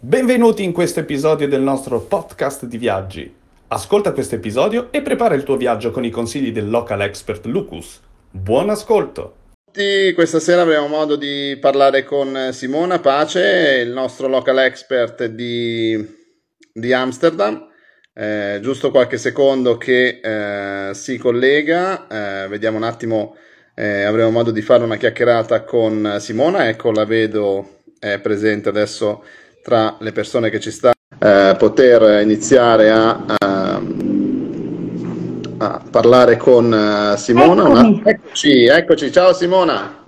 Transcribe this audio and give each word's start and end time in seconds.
Benvenuti 0.00 0.62
in 0.62 0.70
questo 0.70 1.00
episodio 1.00 1.48
del 1.48 1.60
nostro 1.60 1.98
podcast 1.98 2.66
di 2.66 2.78
viaggi. 2.78 3.34
Ascolta 3.66 4.12
questo 4.12 4.36
episodio 4.36 4.92
e 4.92 5.02
prepara 5.02 5.34
il 5.34 5.42
tuo 5.42 5.56
viaggio 5.56 5.90
con 5.90 6.04
i 6.04 6.10
consigli 6.10 6.52
del 6.52 6.70
local 6.70 7.02
expert 7.02 7.46
Lucas. 7.46 8.00
Buon 8.30 8.70
ascolto! 8.70 9.34
Questa 10.14 10.38
sera 10.38 10.62
avremo 10.62 10.86
modo 10.86 11.16
di 11.16 11.58
parlare 11.60 12.04
con 12.04 12.50
Simona 12.52 13.00
Pace, 13.00 13.82
il 13.84 13.90
nostro 13.90 14.28
local 14.28 14.58
expert 14.58 15.24
di, 15.24 16.00
di 16.72 16.92
Amsterdam. 16.92 17.66
Eh, 18.14 18.60
giusto 18.62 18.92
qualche 18.92 19.18
secondo 19.18 19.76
che 19.78 20.20
eh, 20.22 20.94
si 20.94 21.18
collega, 21.18 22.44
eh, 22.44 22.46
vediamo 22.46 22.76
un 22.76 22.84
attimo, 22.84 23.34
eh, 23.74 24.02
avremo 24.02 24.30
modo 24.30 24.52
di 24.52 24.62
fare 24.62 24.84
una 24.84 24.96
chiacchierata 24.96 25.64
con 25.64 26.18
Simona. 26.20 26.68
Ecco, 26.68 26.92
la 26.92 27.04
vedo, 27.04 27.80
è 27.98 28.20
presente 28.20 28.68
adesso 28.68 29.24
tra 29.68 29.96
le 29.98 30.12
persone 30.12 30.48
che 30.48 30.60
ci 30.60 30.70
sta 30.70 30.94
eh, 31.18 31.54
poter 31.58 32.22
iniziare 32.22 32.90
a, 32.90 33.22
a, 33.38 33.82
a 35.58 35.82
parlare 35.90 36.38
con 36.38 36.72
uh, 36.72 37.14
Simona. 37.18 37.68
Una... 37.68 38.00
Eccoci, 38.02 38.64
eccoci, 38.64 39.12
ciao 39.12 39.34
Simona. 39.34 40.02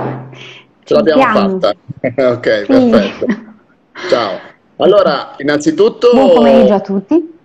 Ce 0.82 0.94
l'abbiamo 0.94 1.24
fatta. 1.24 1.74
ok, 2.32 2.64
sì. 2.66 2.88
perfetto. 2.88 3.26
Ciao. 4.08 4.38
Allora, 4.76 5.34
innanzitutto... 5.36 6.08
Buon 6.14 6.32
pomeriggio 6.32 6.72
a 6.72 6.80
tutti. 6.80 7.38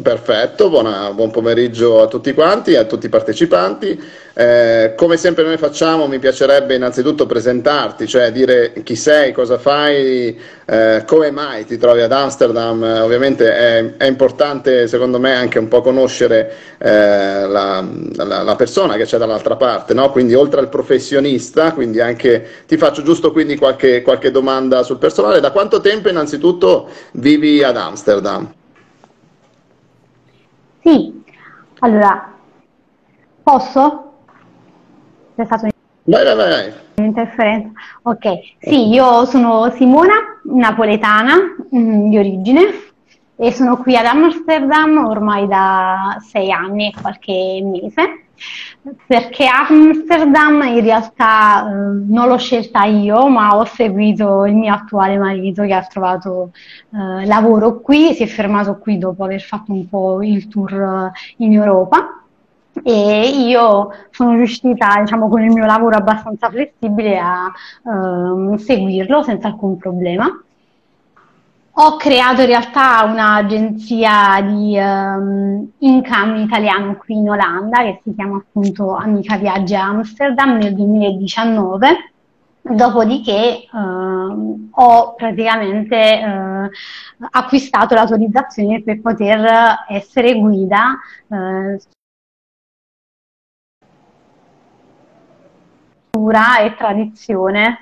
Perfetto, 0.00 0.68
buona, 0.68 1.10
buon 1.12 1.32
pomeriggio 1.32 2.00
a 2.00 2.06
tutti 2.06 2.32
quanti, 2.32 2.76
a 2.76 2.84
tutti 2.84 3.06
i 3.06 3.08
partecipanti. 3.08 4.00
Eh, 4.32 4.92
come 4.96 5.16
sempre 5.16 5.42
noi 5.42 5.56
facciamo, 5.56 6.06
mi 6.06 6.20
piacerebbe 6.20 6.76
innanzitutto 6.76 7.26
presentarti, 7.26 8.06
cioè 8.06 8.30
dire 8.30 8.72
chi 8.84 8.94
sei, 8.94 9.32
cosa 9.32 9.58
fai, 9.58 10.38
eh, 10.66 11.02
come 11.04 11.32
mai 11.32 11.64
ti 11.64 11.78
trovi 11.78 12.02
ad 12.02 12.12
Amsterdam. 12.12 12.84
Eh, 12.84 13.00
ovviamente 13.00 13.52
è, 13.52 13.96
è, 13.96 14.06
importante 14.06 14.86
secondo 14.86 15.18
me 15.18 15.34
anche 15.34 15.58
un 15.58 15.66
po' 15.66 15.80
conoscere 15.80 16.52
eh, 16.78 17.48
la, 17.48 17.84
la, 18.14 18.42
la, 18.44 18.54
persona 18.54 18.94
che 18.94 19.04
c'è 19.04 19.18
dall'altra 19.18 19.56
parte, 19.56 19.94
no? 19.94 20.12
quindi 20.12 20.34
oltre 20.34 20.60
al 20.60 20.68
professionista, 20.68 21.72
quindi 21.72 22.00
anche 22.00 22.46
ti 22.68 22.76
faccio 22.76 23.02
giusto 23.02 23.32
quindi 23.32 23.56
qualche, 23.56 24.02
qualche 24.02 24.30
domanda 24.30 24.84
sul 24.84 24.98
personale. 24.98 25.40
Da 25.40 25.50
quanto 25.50 25.80
tempo 25.80 26.08
innanzitutto 26.08 26.88
vivi 27.14 27.64
ad 27.64 27.76
Amsterdam? 27.76 28.57
Sì, 30.88 31.22
allora, 31.80 32.32
posso? 33.42 34.12
C'è 35.36 35.44
stato 35.44 35.68
vai, 36.04 36.24
vai, 36.24 36.34
vai. 36.34 36.72
un'interferenza? 36.94 37.72
Ok, 38.04 38.56
sì, 38.58 38.88
io 38.88 39.26
sono 39.26 39.70
Simona, 39.76 40.14
napoletana 40.44 41.34
mm, 41.76 42.08
di 42.08 42.16
origine 42.16 42.87
e 43.40 43.52
sono 43.52 43.76
qui 43.76 43.96
ad 43.96 44.04
Amsterdam 44.04 45.06
ormai 45.06 45.46
da 45.46 46.16
sei 46.20 46.50
anni 46.50 46.88
e 46.88 47.00
qualche 47.00 47.60
mese 47.62 48.24
perché 49.06 49.46
Amsterdam 49.46 50.62
in 50.62 50.80
realtà 50.80 51.68
eh, 51.68 51.72
non 52.06 52.28
l'ho 52.28 52.38
scelta 52.38 52.84
io, 52.84 53.28
ma 53.28 53.56
ho 53.56 53.64
seguito 53.64 54.44
il 54.44 54.54
mio 54.54 54.72
attuale 54.72 55.18
marito 55.18 55.62
che 55.62 55.74
ha 55.74 55.82
trovato 55.82 56.52
eh, 56.92 57.26
lavoro 57.26 57.80
qui, 57.80 58.14
si 58.14 58.22
è 58.22 58.26
fermato 58.26 58.78
qui 58.78 58.98
dopo 58.98 59.24
aver 59.24 59.40
fatto 59.40 59.72
un 59.72 59.88
po' 59.88 60.22
il 60.22 60.48
tour 60.48 60.72
eh, 60.72 61.12
in 61.38 61.52
Europa 61.52 62.22
e 62.82 63.28
io 63.28 63.90
sono 64.10 64.34
riuscita, 64.34 65.00
diciamo, 65.00 65.28
con 65.28 65.42
il 65.42 65.50
mio 65.50 65.66
lavoro 65.66 65.96
abbastanza 65.96 66.48
flessibile 66.48 67.18
a 67.18 67.52
eh, 68.54 68.58
seguirlo 68.58 69.22
senza 69.22 69.48
alcun 69.48 69.76
problema. 69.76 70.42
Ho 71.80 71.94
creato 71.96 72.40
in 72.40 72.48
realtà 72.48 73.04
un'agenzia 73.04 74.40
di 74.42 74.76
um, 74.76 75.70
income 75.78 76.42
italiano 76.42 76.96
qui 76.96 77.14
in 77.18 77.30
Olanda 77.30 77.82
che 77.82 78.00
si 78.02 78.14
chiama 78.16 78.38
appunto 78.38 78.96
Amica 78.96 79.36
Viaggi 79.36 79.76
Amsterdam 79.76 80.56
nel 80.56 80.74
2019. 80.74 82.12
Dopodiché 82.62 83.68
uh, 83.70 84.68
ho 84.72 85.14
praticamente 85.14 86.20
uh, 86.20 86.68
acquistato 87.30 87.94
l'autorizzazione 87.94 88.82
per 88.82 89.00
poter 89.00 89.84
essere 89.86 90.34
guida 90.34 90.98
uh, 91.28 91.78
e 96.60 96.74
tradizione 96.76 97.78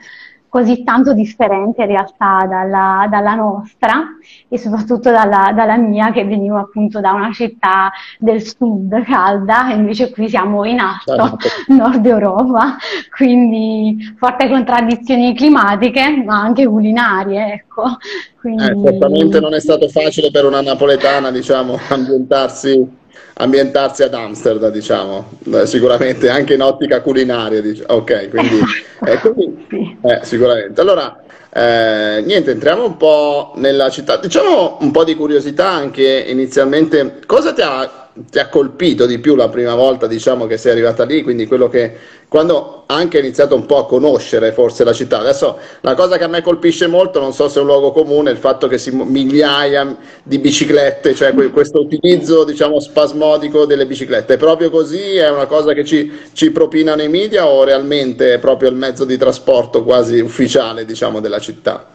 così 0.57 0.83
tanto 0.85 1.13
differente 1.13 1.83
in 1.83 1.89
realtà 1.89 2.47
dalla, 2.49 3.07
dalla 3.11 3.35
nostra 3.35 4.07
e 4.49 4.57
soprattutto 4.57 5.11
dalla, 5.11 5.53
dalla, 5.55 5.77
mia 5.77 6.11
che 6.13 6.25
venivo 6.25 6.57
appunto 6.57 6.99
da 6.99 7.13
una 7.13 7.31
città 7.31 7.93
del 8.19 8.43
sud 8.43 9.03
calda 9.03 9.71
e 9.71 9.75
invece 9.75 10.11
qui 10.11 10.31
siamo 10.31 10.65
in 10.65 10.79
alto, 10.79 11.15
certo. 11.15 11.49
nord 11.75 12.07
Europa, 12.07 12.77
quindi 13.15 14.15
forti 14.17 14.49
contraddizioni 14.49 15.35
climatiche 15.35 16.23
ma 16.25 16.41
anche 16.41 16.67
culinarie, 16.67 17.53
ecco. 17.53 17.99
Quindi... 18.41 18.65
Eh, 18.65 18.83
certamente 18.83 19.41
non 19.41 19.53
è 19.53 19.61
stato 19.61 19.89
facile 19.89 20.31
per 20.31 20.47
una 20.47 20.63
napoletana 20.63 21.31
diciamo 21.31 21.79
ambientarsi 21.91 23.05
ambientarsi 23.35 24.03
ad 24.03 24.15
Amsterdam, 24.15 24.71
diciamo, 24.71 25.31
eh, 25.53 25.67
sicuramente 25.67 26.29
anche 26.29 26.55
in 26.55 26.63
ottica 26.63 27.01
culinaria, 27.01 27.61
diciamo. 27.61 27.93
ok, 27.99 28.29
quindi, 28.31 28.61
eh, 29.05 29.19
quindi 29.19 29.99
eh, 30.03 30.21
sicuramente. 30.23 30.81
Allora, 30.81 31.21
eh, 31.53 32.23
niente, 32.25 32.51
entriamo 32.51 32.85
un 32.85 32.97
po' 32.97 33.53
nella 33.57 33.91
città, 33.91 34.17
diciamo 34.17 34.79
un 34.81 34.91
po' 34.91 35.05
di 35.05 35.15
curiosità 35.15 35.69
anche 35.69 36.25
inizialmente, 36.29 37.21
cosa 37.27 37.53
ti 37.53 37.63
ha 37.63 38.06
ti 38.31 38.39
ha 38.39 38.49
colpito 38.49 39.07
di 39.07 39.19
più 39.19 39.35
la 39.35 39.49
prima 39.49 39.75
volta 39.75 40.07
diciamo 40.07 40.47
che 40.47 40.57
sei 40.57 40.73
arrivata 40.73 41.05
lì 41.05 41.23
quindi 41.23 41.47
quello 41.47 41.69
che 41.69 41.95
quando 42.29 42.85
anche 42.87 43.19
hai 43.19 43.25
iniziato 43.25 43.55
un 43.55 43.67
po' 43.67 43.79
a 43.79 43.87
conoscere 43.87 44.53
forse 44.53 44.85
la 44.85 44.93
città. 44.93 45.21
Adesso 45.21 45.59
la 45.81 45.95
cosa 45.95 46.17
che 46.17 46.25
a 46.25 46.29
me 46.29 46.43
colpisce 46.43 46.87
molto 46.87 47.21
non 47.21 47.33
so 47.33 47.49
se 47.49 47.59
è 47.59 47.63
un 47.63 47.69
luogo 47.69 47.93
comune 47.93 48.31
è 48.31 48.33
il 48.33 48.39
fatto 48.39 48.67
che 48.67 48.79
si 48.79 48.91
migliaia 48.91 49.97
di 50.23 50.39
biciclette 50.39 51.15
cioè 51.15 51.33
questo 51.51 51.81
utilizzo 51.81 52.45
diciamo 52.45 52.81
spasmodico 52.81 53.65
delle 53.65 53.87
biciclette. 53.87 54.35
È 54.35 54.39
proprio 54.39 54.71
così? 54.71 55.17
È 55.17 55.31
una 55.31 55.47
cosa 55.47 55.73
che 55.73 55.85
ci, 55.85 56.11
ci 56.33 56.51
propinano 56.51 57.03
i 57.03 57.09
media 57.09 57.47
o 57.47 57.65
realmente 57.65 58.35
è 58.35 58.39
proprio 58.39 58.71
il 58.71 58.77
mezzo 58.77 59.05
di 59.05 59.17
trasporto 59.17 59.85
quasi 59.85 60.19
ufficiale 60.21 60.85
diciamo 60.85 61.21
della 61.21 61.39
città? 61.39 61.87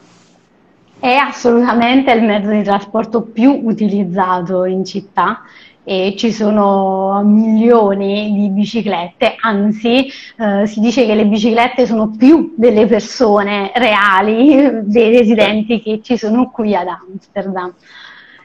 È 1.00 1.16
assolutamente 1.16 2.12
il 2.12 2.22
mezzo 2.22 2.52
di 2.52 2.62
trasporto 2.62 3.22
più 3.22 3.62
utilizzato 3.64 4.66
in 4.66 4.86
città 4.86 5.42
e 5.84 6.14
ci 6.16 6.32
sono 6.32 7.22
milioni 7.24 8.34
di 8.34 8.50
biciclette, 8.50 9.36
anzi 9.40 10.08
eh, 10.38 10.66
si 10.68 10.80
dice 10.80 11.06
che 11.06 11.16
le 11.16 11.26
biciclette 11.26 11.86
sono 11.86 12.12
più 12.16 12.54
delle 12.56 12.86
persone 12.86 13.72
reali, 13.76 14.84
dei 14.86 15.18
residenti 15.18 15.82
che 15.82 16.02
ci 16.04 16.18
sono 16.18 16.50
qui 16.52 16.76
ad 16.76 16.88
Amsterdam. 16.88 17.74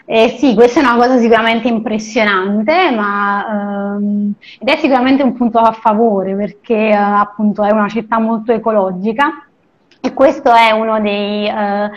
Eh, 0.08 0.36
sì, 0.38 0.54
questa 0.54 0.78
è 0.78 0.84
una 0.84 0.94
cosa 0.94 1.18
sicuramente 1.18 1.66
impressionante, 1.66 2.92
ma 2.92 3.96
ehm, 3.96 4.34
ed 4.60 4.68
è 4.68 4.76
sicuramente 4.76 5.24
un 5.24 5.34
punto 5.34 5.58
a 5.58 5.72
favore 5.72 6.36
perché 6.36 6.74
eh, 6.74 6.92
appunto 6.92 7.64
è 7.64 7.72
una 7.72 7.88
città 7.88 8.20
molto 8.20 8.52
ecologica 8.52 9.44
e 10.00 10.14
questo 10.14 10.54
è 10.54 10.70
uno 10.70 11.00
dei 11.00 11.48
eh, 11.48 11.90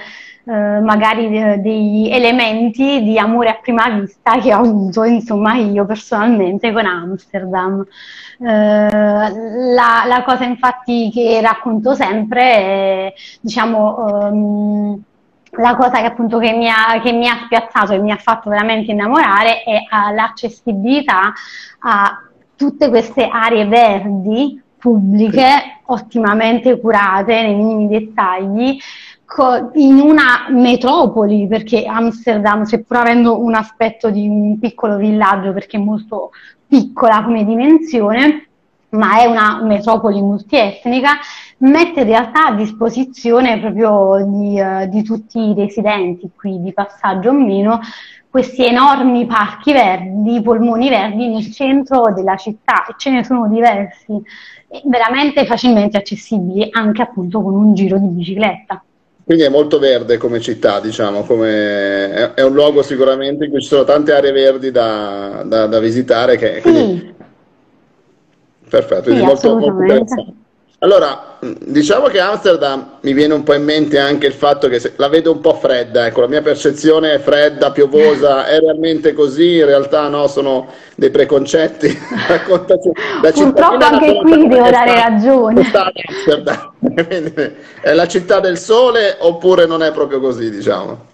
eh, 0.49 0.79
magari 0.79 1.29
de- 1.29 1.61
degli 1.61 2.09
elementi 2.09 3.03
di 3.03 3.19
amore 3.19 3.49
a 3.49 3.59
prima 3.61 3.87
vista 3.89 4.39
che 4.39 4.51
ho 4.51 4.61
avuto 4.61 5.03
insomma 5.03 5.53
io 5.53 5.85
personalmente 5.85 6.71
con 6.71 6.87
Amsterdam. 6.87 7.85
Eh, 8.39 8.47
la, 8.47 10.03
la, 10.07 10.23
cosa 10.25 10.45
infatti 10.45 11.11
che 11.13 11.39
racconto 11.39 11.93
sempre 11.93 12.41
è 12.41 13.13
diciamo 13.41 14.29
um, 14.31 15.01
la 15.51 15.75
cosa 15.75 15.99
che 15.99 16.05
appunto 16.05 16.39
che 16.39 16.53
mi, 16.53 16.67
ha, 16.67 16.99
che 16.99 17.11
mi 17.11 17.27
ha 17.27 17.41
spiazzato 17.45 17.93
e 17.93 17.99
mi 17.99 18.11
ha 18.11 18.17
fatto 18.17 18.49
veramente 18.49 18.91
innamorare 18.91 19.61
è 19.61 19.75
uh, 19.75 20.15
l'accessibilità 20.15 21.31
a 21.81 22.23
tutte 22.55 22.89
queste 22.89 23.27
aree 23.27 23.67
verdi 23.67 24.59
pubbliche, 24.79 25.81
ottimamente 25.87 26.79
curate 26.79 27.41
nei 27.41 27.53
minimi 27.53 27.87
dettagli, 27.87 28.79
in 29.73 29.99
una 29.99 30.47
metropoli, 30.49 31.47
perché 31.47 31.85
Amsterdam, 31.85 32.63
seppur 32.63 32.97
avendo 32.97 33.41
un 33.41 33.53
aspetto 33.53 34.09
di 34.09 34.27
un 34.27 34.57
piccolo 34.59 34.97
villaggio, 34.97 35.53
perché 35.53 35.77
è 35.77 35.79
molto 35.79 36.31
piccola 36.67 37.23
come 37.23 37.45
dimensione, 37.45 38.47
ma 38.89 39.21
è 39.21 39.25
una 39.25 39.61
metropoli 39.63 40.21
multietnica, 40.21 41.11
mette 41.57 42.01
in 42.01 42.07
realtà 42.07 42.47
a 42.47 42.55
disposizione 42.55 43.59
proprio 43.59 44.25
di, 44.25 44.59
uh, 44.59 44.87
di 44.89 45.03
tutti 45.03 45.39
i 45.39 45.53
residenti 45.53 46.31
qui 46.35 46.61
di 46.61 46.73
passaggio 46.73 47.29
o 47.29 47.33
meno 47.33 47.79
questi 48.29 48.65
enormi 48.65 49.25
parchi 49.25 49.73
verdi, 49.73 50.41
polmoni 50.41 50.89
verdi 50.89 51.27
nel 51.27 51.51
centro 51.51 52.13
della 52.13 52.35
città 52.35 52.85
e 52.85 52.93
ce 52.95 53.09
ne 53.09 53.23
sono 53.23 53.47
diversi, 53.47 54.21
veramente 54.85 55.45
facilmente 55.45 55.97
accessibili 55.97 56.67
anche 56.71 57.01
appunto 57.01 57.41
con 57.41 57.55
un 57.55 57.73
giro 57.73 57.97
di 57.97 58.07
bicicletta. 58.07 58.83
Quindi 59.29 59.45
è 59.45 59.49
molto 59.49 59.77
verde 59.77 60.17
come 60.17 60.39
città, 60.39 60.79
diciamo, 60.79 61.21
come... 61.21 62.11
È, 62.11 62.33
è, 62.33 62.41
un 62.41 62.51
luogo 62.51 62.81
sicuramente 62.81 63.45
in 63.45 63.51
cui 63.51 63.61
ci 63.61 63.67
sono 63.67 63.83
tante 63.83 64.11
aree 64.11 64.31
verdi 64.31 64.71
da, 64.71 65.43
da, 65.45 65.67
da 65.67 65.77
visitare. 65.77 66.35
Che, 66.35 66.55
sì. 66.55 66.61
quindi... 66.61 67.13
Perfetto, 68.67 69.03
quindi 69.03 69.19
sì, 69.19 69.25
molto, 69.27 69.55
molto 69.55 69.81
interessante. 69.83 70.33
Allora, 70.81 71.37
diciamo 71.41 72.07
che 72.07 72.21
Amsterdam 72.21 72.99
mi 73.01 73.11
viene 73.11 73.33
un 73.33 73.43
po' 73.43 73.53
in 73.53 73.65
mente 73.65 73.99
anche 73.99 74.27
il 74.27 74.33
fatto 74.33 74.69
che 74.69 74.93
la 74.95 75.09
vedo 75.09 75.29
un 75.29 75.41
po' 75.41 75.53
fredda, 75.53 76.05
ecco, 76.05 76.21
la 76.21 76.27
mia 76.27 76.41
percezione 76.41 77.15
è 77.15 77.19
fredda, 77.19 77.71
piovosa, 77.71 78.45
è 78.47 78.59
realmente 78.59 79.11
così? 79.11 79.57
In 79.57 79.65
realtà 79.65 80.07
no, 80.07 80.27
sono 80.27 80.67
dei 80.95 81.09
preconcetti. 81.09 81.87
Raccontaci. 82.27 82.91
Da 83.21 83.31
Purtroppo 83.31 83.83
anche 83.83 84.15
qui 84.21 84.47
devo 84.47 84.69
dare 84.69 84.93
ragione. 84.93 85.69
Amsterdam. 85.69 86.71
è 87.81 87.93
la 87.93 88.07
città 88.07 88.39
del 88.39 88.57
sole 88.57 89.17
oppure 89.19 89.65
non 89.65 89.83
è 89.83 89.91
proprio 89.91 90.21
così, 90.21 90.49
diciamo? 90.49 91.07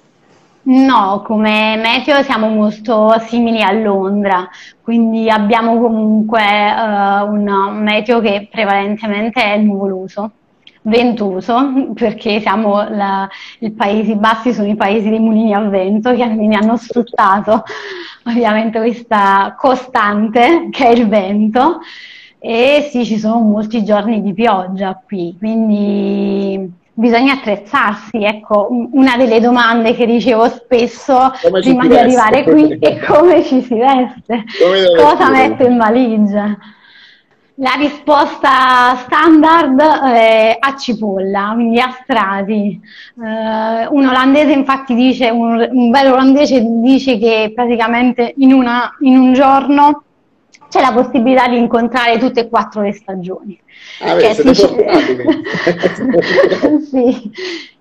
No, 0.67 1.21
come 1.23 1.75
meteo 1.75 2.23
siamo 2.23 2.47
molto 2.50 3.19
simili 3.19 3.62
a 3.62 3.71
Londra, 3.71 4.50
quindi 4.81 5.29
abbiamo 5.29 5.79
comunque 5.79 6.41
uh, 6.41 7.31
un 7.31 7.83
meteo 7.83 8.19
che 8.19 8.47
prevalentemente 8.50 9.44
è 9.44 9.57
nuvoloso, 9.57 10.31
ventoso, 10.81 11.91
perché 11.94 12.39
siamo 12.39 12.81
la, 12.89 13.29
i 13.59 13.71
Paesi 13.73 14.15
Bassi 14.15 14.53
sono 14.53 14.67
i 14.67 14.75
paesi 14.75 15.09
dei 15.09 15.19
mulini 15.19 15.53
a 15.53 15.59
vento 15.59 16.15
che 16.15 16.27
quindi 16.33 16.56
hanno 16.56 16.77
sfruttato 16.77 17.63
ovviamente 18.25 18.79
questa 18.79 19.53
costante 19.56 20.69
che 20.71 20.88
è 20.88 20.91
il 20.91 21.07
vento. 21.07 21.79
E 22.39 22.88
sì, 22.91 23.06
ci 23.06 23.19
sono 23.19 23.39
molti 23.39 23.83
giorni 23.83 24.21
di 24.21 24.33
pioggia 24.33 25.00
qui, 25.06 25.35
quindi 25.38 26.71
bisogna 26.95 27.33
attrezzarsi. 27.33 28.24
Ecco, 28.24 28.68
una 28.92 29.18
delle 29.18 29.39
domande 29.39 29.94
che 29.94 30.06
ricevo 30.06 30.47
spesso 30.50 31.31
come 31.42 31.59
prima 31.62 31.88
di 31.88 31.97
arrivare 31.97 32.44
qui 32.44 32.77
è 32.80 33.00
come 33.06 33.44
ci 33.44 33.62
si 33.62 33.75
veste, 33.75 34.44
cosa 34.97 35.30
metto 35.30 35.65
in 35.65 35.77
valigia. 35.77 36.57
La 37.59 37.75
risposta 37.77 38.97
standard 38.97 39.80
è 39.80 40.57
a 40.59 40.75
cipolla, 40.75 41.51
quindi 41.53 41.80
a 41.80 41.89
strati. 42.01 42.77
Uh, 43.15 43.95
un 43.95 44.06
olandese 44.06 44.51
infatti 44.51 44.94
dice, 44.94 45.30
un, 45.30 45.65
un 45.71 45.89
bel 45.89 46.12
olandese 46.12 46.62
dice 46.62 47.18
che 47.18 47.53
praticamente 47.56 48.33
in, 48.39 48.51
una, 48.51 48.94
in 49.00 49.18
un 49.18 49.31
giorno 49.31 50.04
c'è 50.75 50.81
la 50.81 50.92
possibilità 50.92 51.48
di 51.48 51.57
incontrare 51.57 52.18
tutte 52.18 52.42
e 52.42 52.50
quattro 52.50 52.81
le 52.81 52.92
stagioni. 52.92 53.57
Ah, 54.01 54.16
beh, 54.16 54.33
siete 54.33 54.54
si... 54.54 54.68
sì. 56.92 57.31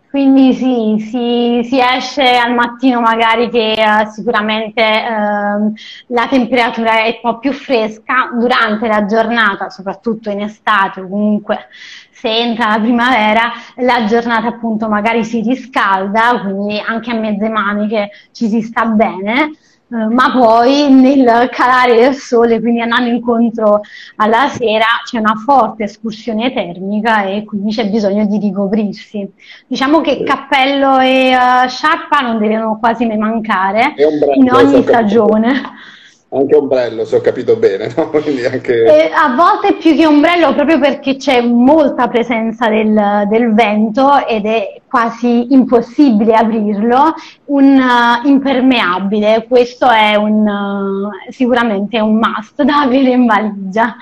Quindi 0.08 0.54
sì, 0.54 1.04
si, 1.10 1.66
si, 1.68 1.80
esce 1.80 2.36
al 2.36 2.54
mattino 2.54 3.00
magari 3.00 3.50
che 3.50 3.74
uh, 3.76 4.08
sicuramente 4.08 4.80
uh, 4.80 5.72
la 6.14 6.28
temperatura 6.28 7.02
è 7.02 7.06
un 7.06 7.18
po' 7.20 7.40
più 7.40 7.52
fresca, 7.52 8.30
durante 8.32 8.86
la 8.86 9.06
giornata, 9.06 9.70
soprattutto 9.70 10.30
in 10.30 10.42
estate 10.42 11.00
o 11.00 11.08
comunque 11.08 11.66
se 12.12 12.28
entra 12.28 12.68
la 12.68 12.78
primavera, 12.78 13.52
la 13.78 14.04
giornata 14.04 14.46
appunto 14.46 14.88
magari 14.88 15.24
si 15.24 15.40
riscalda, 15.40 16.42
quindi 16.42 16.78
anche 16.78 17.10
a 17.10 17.14
mezze 17.14 17.48
maniche 17.48 18.10
ci 18.30 18.48
si 18.48 18.62
sta 18.62 18.84
bene. 18.84 19.50
Eh, 19.94 20.08
ma 20.12 20.32
poi 20.32 20.90
nel 20.90 21.48
calare 21.52 21.94
del 21.94 22.14
sole, 22.14 22.58
quindi 22.58 22.80
andando 22.80 23.10
incontro 23.10 23.80
alla 24.16 24.48
sera, 24.48 24.86
c'è 25.04 25.18
una 25.18 25.34
forte 25.36 25.84
escursione 25.84 26.52
termica 26.52 27.22
e 27.26 27.44
quindi 27.44 27.72
c'è 27.72 27.88
bisogno 27.88 28.26
di 28.26 28.38
ricoprirsi. 28.38 29.30
Diciamo 29.68 30.00
che 30.00 30.24
cappello 30.24 30.98
e 30.98 31.32
uh, 31.36 31.68
sciarpa 31.68 32.18
non 32.18 32.38
devono 32.38 32.76
quasi 32.80 33.06
mai 33.06 33.18
mancare 33.18 33.94
in 34.34 34.50
ogni 34.50 34.82
stagione. 34.82 35.62
Anche 36.30 36.56
ombrello, 36.56 37.04
se 37.04 37.16
ho 37.16 37.20
capito 37.20 37.56
bene, 37.56 37.92
no? 37.96 38.10
anche... 38.12 38.84
eh, 38.84 39.10
a 39.14 39.34
volte 39.36 39.74
più 39.74 39.94
che 39.94 40.04
ombrello 40.04 40.52
proprio 40.52 40.80
perché 40.80 41.16
c'è 41.16 41.40
molta 41.40 42.08
presenza 42.08 42.68
del, 42.68 43.26
del 43.28 43.54
vento 43.54 44.26
ed 44.26 44.44
è 44.44 44.80
quasi 44.88 45.52
impossibile 45.52 46.34
aprirlo, 46.34 47.14
un 47.46 47.78
uh, 47.78 48.26
impermeabile, 48.26 49.46
questo 49.48 49.88
è 49.88 50.16
un, 50.16 50.46
uh, 50.46 51.30
sicuramente 51.30 52.00
un 52.00 52.14
must 52.16 52.62
da 52.62 52.82
aprire 52.82 53.10
in 53.10 53.26
valigia. 53.26 53.96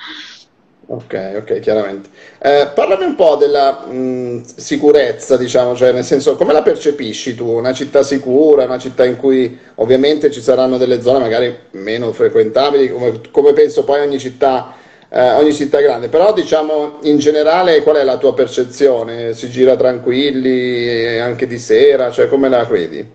Ok, 0.87 1.35
ok, 1.37 1.61
chiaramente. 1.61 2.11
Eh, 2.39 2.69
parlami 2.75 3.05
un 3.05 3.15
po' 3.15 3.37
della 3.37 3.87
mh, 3.87 4.43
sicurezza, 4.57 5.37
diciamo, 5.37 5.75
cioè 5.77 5.93
nel 5.93 6.05
senso 6.05 6.35
come 6.37 6.53
la 6.53 6.63
percepisci 6.63 7.35
tu? 7.35 7.47
Una 7.47 7.73
città 7.73 8.03
sicura, 8.03 8.65
una 8.65 8.79
città 8.79 9.05
in 9.05 9.17
cui 9.17 9.59
ovviamente 9.77 10.31
ci 10.31 10.43
saranno 10.43 10.77
delle 10.79 11.01
zone 11.01 11.21
magari 11.21 11.57
meno 11.73 12.13
frequentabili, 12.13 12.91
come, 12.91 13.21
come 13.31 13.53
penso 13.53 13.85
poi 13.85 14.01
ogni 14.01 14.19
città, 14.19 14.75
eh, 15.09 15.31
ogni 15.35 15.55
città 15.55 15.81
grande, 15.81 16.09
però 16.09 16.33
diciamo 16.33 16.99
in 17.03 17.19
generale 17.19 17.83
qual 17.83 17.97
è 17.97 18.05
la 18.05 18.19
tua 18.19 18.35
percezione? 18.35 19.35
Si 19.35 19.49
gira 19.49 19.77
tranquilli 19.77 21.19
anche 21.21 21.47
di 21.47 21.59
sera, 21.59 22.11
cioè 22.11 22.29
come 22.29 22.49
la 22.49 22.65
vedi? 22.65 23.09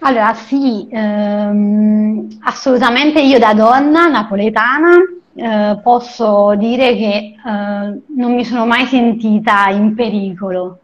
Allora 0.00 0.34
sì, 0.34 0.88
ehm, 0.90 2.38
assolutamente 2.42 3.20
io 3.20 3.38
da 3.38 3.54
donna 3.54 4.06
napoletana 4.06 4.96
eh, 5.34 5.78
posso 5.82 6.54
dire 6.56 6.94
che 6.96 7.34
eh, 7.34 8.00
non 8.16 8.34
mi 8.34 8.44
sono 8.44 8.66
mai 8.66 8.86
sentita 8.86 9.68
in 9.68 9.94
pericolo 9.94 10.80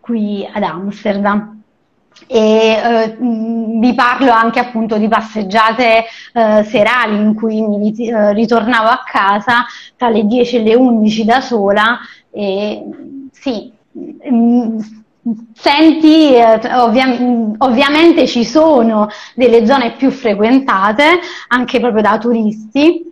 qui 0.00 0.46
ad 0.52 0.62
Amsterdam. 0.62 1.52
E 2.26 2.38
eh, 2.38 3.16
vi 3.18 3.92
parlo 3.94 4.30
anche 4.30 4.60
appunto 4.60 4.96
di 4.98 5.08
passeggiate 5.08 6.04
eh, 6.32 6.62
serali 6.64 7.16
in 7.16 7.34
cui 7.34 7.60
mi 7.60 7.92
ritornavo 8.32 8.88
a 8.88 9.02
casa 9.04 9.64
tra 9.96 10.08
le 10.10 10.24
10 10.24 10.56
e 10.56 10.62
le 10.62 10.74
11 10.74 11.24
da 11.24 11.40
sola 11.40 11.98
e 12.30 12.82
sì, 13.32 13.72
Senti, 15.54 16.34
ovvia- 16.74 17.54
ovviamente 17.58 18.26
ci 18.26 18.44
sono 18.44 19.08
delle 19.34 19.64
zone 19.64 19.92
più 19.92 20.10
frequentate 20.10 21.04
anche 21.48 21.80
proprio 21.80 22.02
da 22.02 22.18
turisti, 22.18 23.10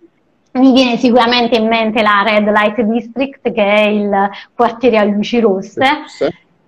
mi 0.53 0.73
viene 0.73 0.97
sicuramente 0.97 1.57
in 1.57 1.67
mente 1.67 2.03
la 2.03 2.23
Red 2.25 2.49
Light 2.49 2.81
District, 2.83 3.53
che 3.53 3.65
è 3.65 3.87
il 3.87 4.31
quartiere 4.55 4.99
a 4.99 5.05
luci 5.05 5.41
rosse, 5.41 6.05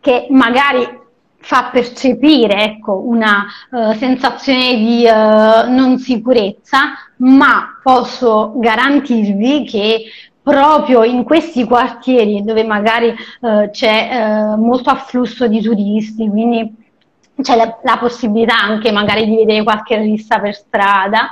che 0.00 0.26
magari 0.30 1.02
fa 1.44 1.68
percepire 1.70 2.64
ecco, 2.64 3.02
una 3.06 3.44
uh, 3.70 3.92
sensazione 3.92 4.76
di 4.76 5.04
uh, 5.06 5.70
non 5.70 5.98
sicurezza, 5.98 6.94
ma 7.16 7.78
posso 7.82 8.54
garantirvi 8.56 9.64
che 9.64 10.04
proprio 10.42 11.04
in 11.04 11.22
questi 11.22 11.64
quartieri 11.64 12.42
dove 12.42 12.64
magari 12.64 13.14
uh, 13.40 13.70
c'è 13.70 14.54
molto 14.56 14.90
afflusso 14.90 15.46
di 15.46 15.60
turisti, 15.60 16.28
quindi 16.28 16.82
c'è 17.42 17.56
la, 17.56 17.78
la 17.82 17.98
possibilità 17.98 18.58
anche 18.58 18.90
magari 18.92 19.26
di 19.26 19.36
vedere 19.36 19.62
qualche 19.62 19.98
rissa 19.98 20.38
per 20.38 20.54
strada, 20.54 21.30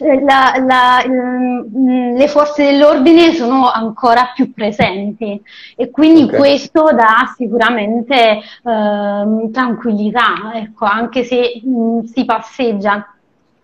la, 0.00 0.54
la, 0.64 1.04
le 1.04 2.28
forze 2.28 2.64
dell'ordine 2.64 3.32
sono 3.32 3.70
ancora 3.70 4.32
più 4.34 4.52
presenti 4.52 5.40
e 5.76 5.90
quindi 5.90 6.22
okay. 6.22 6.38
questo 6.38 6.90
dà 6.92 7.32
sicuramente 7.36 8.14
eh, 8.14 9.50
tranquillità, 9.52 10.52
ecco, 10.54 10.86
anche 10.86 11.24
se 11.24 11.60
mh, 11.62 12.04
si 12.04 12.24
passeggia 12.24 13.06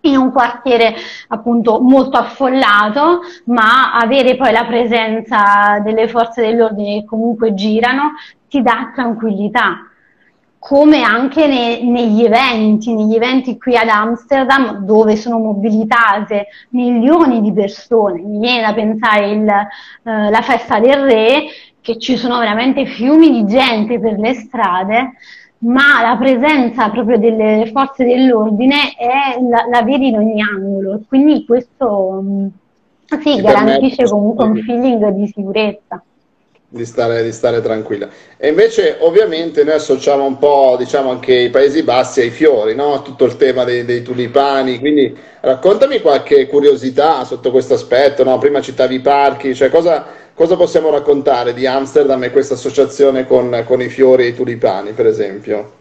in 0.01 0.17
un 0.17 0.31
quartiere 0.31 0.95
appunto 1.27 1.79
molto 1.81 2.17
affollato, 2.17 3.21
ma 3.45 3.93
avere 3.93 4.35
poi 4.35 4.51
la 4.51 4.65
presenza 4.65 5.79
delle 5.83 6.07
forze 6.07 6.41
dell'ordine 6.41 7.01
che 7.01 7.05
comunque 7.05 7.53
girano 7.53 8.13
ti 8.47 8.61
dà 8.61 8.91
tranquillità 8.93 9.88
come 10.59 11.01
anche 11.01 11.47
ne, 11.47 11.81
negli 11.81 12.23
eventi, 12.23 12.93
negli 12.93 13.15
eventi 13.15 13.57
qui 13.57 13.77
ad 13.77 13.87
Amsterdam 13.87 14.83
dove 14.83 15.15
sono 15.15 15.39
mobilitate 15.39 16.47
milioni 16.71 17.41
di 17.41 17.53
persone. 17.53 18.21
Mi 18.21 18.39
viene 18.39 18.61
da 18.61 18.73
pensare 18.73 19.29
il, 19.29 19.47
eh, 19.47 20.29
la 20.29 20.41
festa 20.41 20.79
del 20.79 21.01
re, 21.05 21.45
che 21.81 21.97
ci 21.97 22.17
sono 22.17 22.39
veramente 22.39 22.85
fiumi 22.85 23.31
di 23.31 23.45
gente 23.45 23.99
per 23.99 24.19
le 24.19 24.33
strade, 24.33 25.13
ma 25.59 26.01
la 26.01 26.17
presenza 26.17 26.89
proprio 26.89 27.17
delle 27.17 27.69
forze 27.73 28.03
dell'ordine 28.03 28.93
è 28.97 29.39
la, 29.41 29.65
la 29.71 29.81
vedi 29.81 30.09
in 30.09 30.17
ogni 30.17 30.41
angolo. 30.41 31.01
Quindi 31.07 31.45
questo 31.45 32.19
mm, 32.21 32.47
sì, 33.21 33.41
garantisce 33.41 34.03
comunque 34.03 34.45
un 34.45 34.57
feeling 34.57 35.07
di 35.11 35.27
sicurezza 35.27 36.03
di 36.71 36.85
stare, 36.85 37.23
di 37.23 37.31
stare, 37.31 37.61
tranquilla. 37.61 38.07
E 38.37 38.49
invece 38.49 38.97
ovviamente 38.99 39.63
noi 39.63 39.73
associamo 39.73 40.23
un 40.23 40.37
po' 40.37 40.75
diciamo 40.77 41.09
anche 41.09 41.33
i 41.33 41.49
Paesi 41.49 41.81
Bassi 41.81 42.21
ai 42.21 42.29
fiori, 42.29 42.75
no? 42.75 43.01
tutto 43.01 43.25
il 43.25 43.37
tema 43.37 43.63
dei, 43.63 43.85
dei, 43.85 44.03
tulipani, 44.03 44.77
quindi 44.77 45.17
raccontami 45.41 45.99
qualche 45.99 46.47
curiosità 46.47 47.25
sotto 47.25 47.49
questo 47.49 47.73
aspetto, 47.73 48.23
no? 48.23 48.37
prima 48.37 48.61
citavi 48.61 48.95
i 48.95 48.99
parchi, 48.99 49.55
cioè 49.55 49.69
cosa, 49.69 50.05
cosa 50.35 50.55
possiamo 50.55 50.91
raccontare 50.91 51.55
di 51.55 51.65
Amsterdam 51.65 52.23
e 52.23 52.31
questa 52.31 52.53
associazione 52.53 53.25
con, 53.25 53.63
con 53.65 53.81
i 53.81 53.89
fiori 53.89 54.25
e 54.25 54.27
i 54.27 54.35
tulipani, 54.35 54.91
per 54.91 55.07
esempio? 55.07 55.78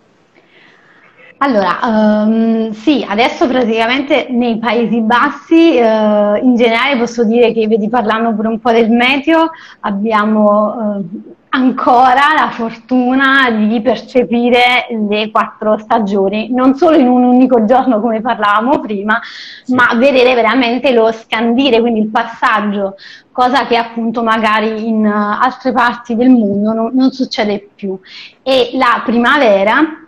Allora, 1.40 1.78
um, 1.84 2.72
sì, 2.72 3.06
adesso 3.08 3.46
praticamente 3.46 4.26
nei 4.28 4.58
Paesi 4.58 5.00
Bassi, 5.00 5.78
uh, 5.78 6.34
in 6.44 6.56
generale 6.56 6.98
posso 6.98 7.22
dire 7.22 7.52
che, 7.52 7.68
vedi, 7.68 7.88
parlando 7.88 8.34
pure 8.34 8.48
un 8.48 8.58
po' 8.58 8.72
del 8.72 8.90
meteo, 8.90 9.50
abbiamo 9.80 10.96
uh, 10.96 11.34
ancora 11.50 12.34
la 12.36 12.50
fortuna 12.50 13.50
di 13.52 13.80
percepire 13.80 14.88
le 15.08 15.30
quattro 15.30 15.78
stagioni, 15.78 16.50
non 16.50 16.74
solo 16.74 16.96
in 16.96 17.06
un 17.06 17.22
unico 17.22 17.64
giorno 17.64 18.00
come 18.00 18.20
parlavamo 18.20 18.80
prima, 18.80 19.20
sì. 19.62 19.74
ma 19.74 19.92
vedere 19.94 20.34
veramente 20.34 20.90
lo 20.92 21.12
scandire, 21.12 21.78
quindi 21.80 22.00
il 22.00 22.08
passaggio, 22.08 22.96
cosa 23.30 23.64
che 23.66 23.76
appunto 23.76 24.24
magari 24.24 24.88
in 24.88 25.06
uh, 25.06 25.40
altre 25.40 25.70
parti 25.70 26.16
del 26.16 26.30
mondo 26.30 26.72
non, 26.72 26.90
non 26.94 27.12
succede 27.12 27.68
più. 27.76 27.96
E 28.42 28.70
la 28.72 29.02
primavera 29.04 30.06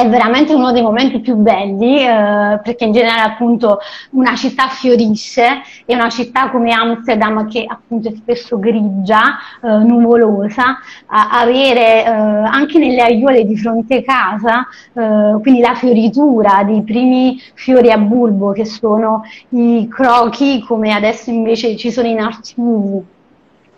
è 0.00 0.08
veramente 0.08 0.54
uno 0.54 0.72
dei 0.72 0.80
momenti 0.80 1.20
più 1.20 1.34
belli 1.34 1.98
eh, 2.02 2.58
perché 2.62 2.84
in 2.84 2.92
generale 2.92 3.32
appunto 3.32 3.80
una 4.10 4.34
città 4.34 4.68
fiorisce 4.68 5.60
e 5.84 5.94
una 5.94 6.08
città 6.08 6.50
come 6.50 6.72
Amsterdam 6.72 7.46
che 7.48 7.66
appunto 7.68 8.08
è 8.08 8.14
spesso 8.14 8.58
grigia, 8.58 9.38
eh, 9.62 9.68
nuvolosa, 9.68 10.78
avere 11.06 12.04
eh, 12.04 12.08
anche 12.08 12.78
nelle 12.78 13.02
aiuole 13.02 13.44
di 13.44 13.56
fronte 13.56 14.02
casa, 14.02 14.66
eh, 14.94 15.38
quindi 15.42 15.60
la 15.60 15.74
fioritura 15.74 16.62
dei 16.64 16.82
primi 16.82 17.38
fiori 17.54 17.90
a 17.90 17.98
bulbo 17.98 18.52
che 18.52 18.64
sono 18.64 19.22
i 19.50 19.86
crochi 19.90 20.64
come 20.66 20.94
adesso 20.94 21.30
invece 21.30 21.76
ci 21.76 21.90
sono 21.90 22.08
i 22.08 22.14
narcisi 22.14 23.18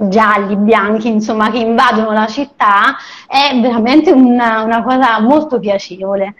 gialli, 0.08 0.56
bianchi, 0.56 1.08
insomma, 1.08 1.50
che 1.50 1.58
invadono 1.58 2.12
la 2.12 2.26
città, 2.26 2.96
è 3.26 3.58
veramente 3.60 4.10
una, 4.10 4.62
una 4.62 4.82
cosa 4.82 5.20
molto 5.20 5.58
piacevole 5.58 6.34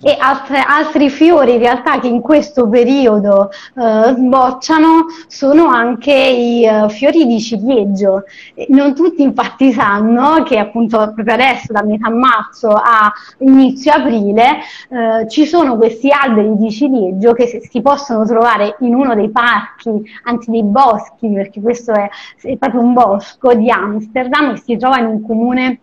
e 0.00 0.16
altre, 0.18 0.58
altri 0.58 1.10
fiori 1.10 1.54
in 1.54 1.58
realtà 1.58 1.98
che 1.98 2.06
in 2.06 2.20
questo 2.20 2.68
periodo 2.68 3.50
eh, 3.50 4.14
sbocciano 4.14 5.06
sono 5.26 5.66
anche 5.66 6.12
i 6.12 6.66
uh, 6.66 6.88
fiori 6.88 7.26
di 7.26 7.40
ciliegio. 7.40 8.24
Non 8.68 8.94
tutti 8.94 9.22
infatti 9.22 9.72
sanno 9.72 10.42
che 10.44 10.58
appunto 10.58 10.98
proprio 11.14 11.34
adesso 11.34 11.72
da 11.72 11.82
metà 11.82 12.10
marzo 12.10 12.70
a 12.70 13.12
inizio 13.38 13.92
aprile 13.92 14.58
eh, 14.88 15.28
ci 15.28 15.46
sono 15.46 15.76
questi 15.76 16.10
alberi 16.10 16.56
di 16.56 16.70
ciliegio 16.70 17.32
che 17.32 17.46
si, 17.46 17.60
si 17.68 17.80
possono 17.80 18.24
trovare 18.24 18.76
in 18.80 18.94
uno 18.94 19.14
dei 19.14 19.30
parchi, 19.30 19.90
anzi 20.24 20.50
dei 20.50 20.62
boschi, 20.62 21.28
perché 21.28 21.60
questo 21.60 21.92
è, 21.92 22.08
è 22.42 22.56
proprio 22.56 22.80
un 22.80 22.92
bosco 22.92 23.54
di 23.54 23.70
Amsterdam 23.70 24.50
e 24.50 24.56
si 24.58 24.76
trova 24.76 24.98
in 24.98 25.06
un 25.06 25.22
comune 25.26 25.80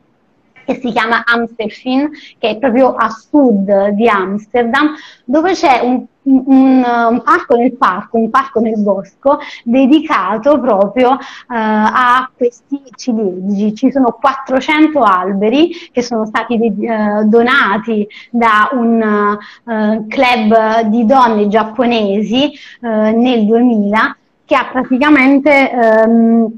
che 0.65 0.79
si 0.81 0.91
chiama 0.91 1.23
Amstelfin, 1.25 2.09
che 2.37 2.49
è 2.49 2.57
proprio 2.57 2.95
a 2.95 3.09
sud 3.09 3.89
di 3.89 4.07
Amsterdam, 4.07 4.93
dove 5.23 5.53
c'è 5.53 5.79
un, 5.81 6.05
un, 6.23 6.83
un, 6.83 7.21
parco 7.23 7.55
nel 7.55 7.73
parco, 7.73 8.17
un 8.17 8.29
parco 8.29 8.59
nel 8.59 8.81
bosco, 8.81 9.39
dedicato 9.63 10.59
proprio 10.59 11.11
uh, 11.11 11.17
a 11.47 12.29
questi 12.35 12.81
ciliegi. 12.95 13.75
Ci 13.75 13.91
sono 13.91 14.17
400 14.19 15.01
alberi 15.01 15.71
che 15.91 16.01
sono 16.01 16.25
stati 16.25 16.55
uh, 16.55 17.27
donati 17.27 18.07
da 18.31 18.69
un 18.73 19.39
uh, 19.63 20.07
club 20.07 20.81
di 20.87 21.05
donne 21.05 21.47
giapponesi 21.47 22.51
nel 22.81 23.45
2000 23.45 24.17
che 24.45 24.55
ha 24.55 24.69
praticamente 24.71 25.71
um, 26.05 26.51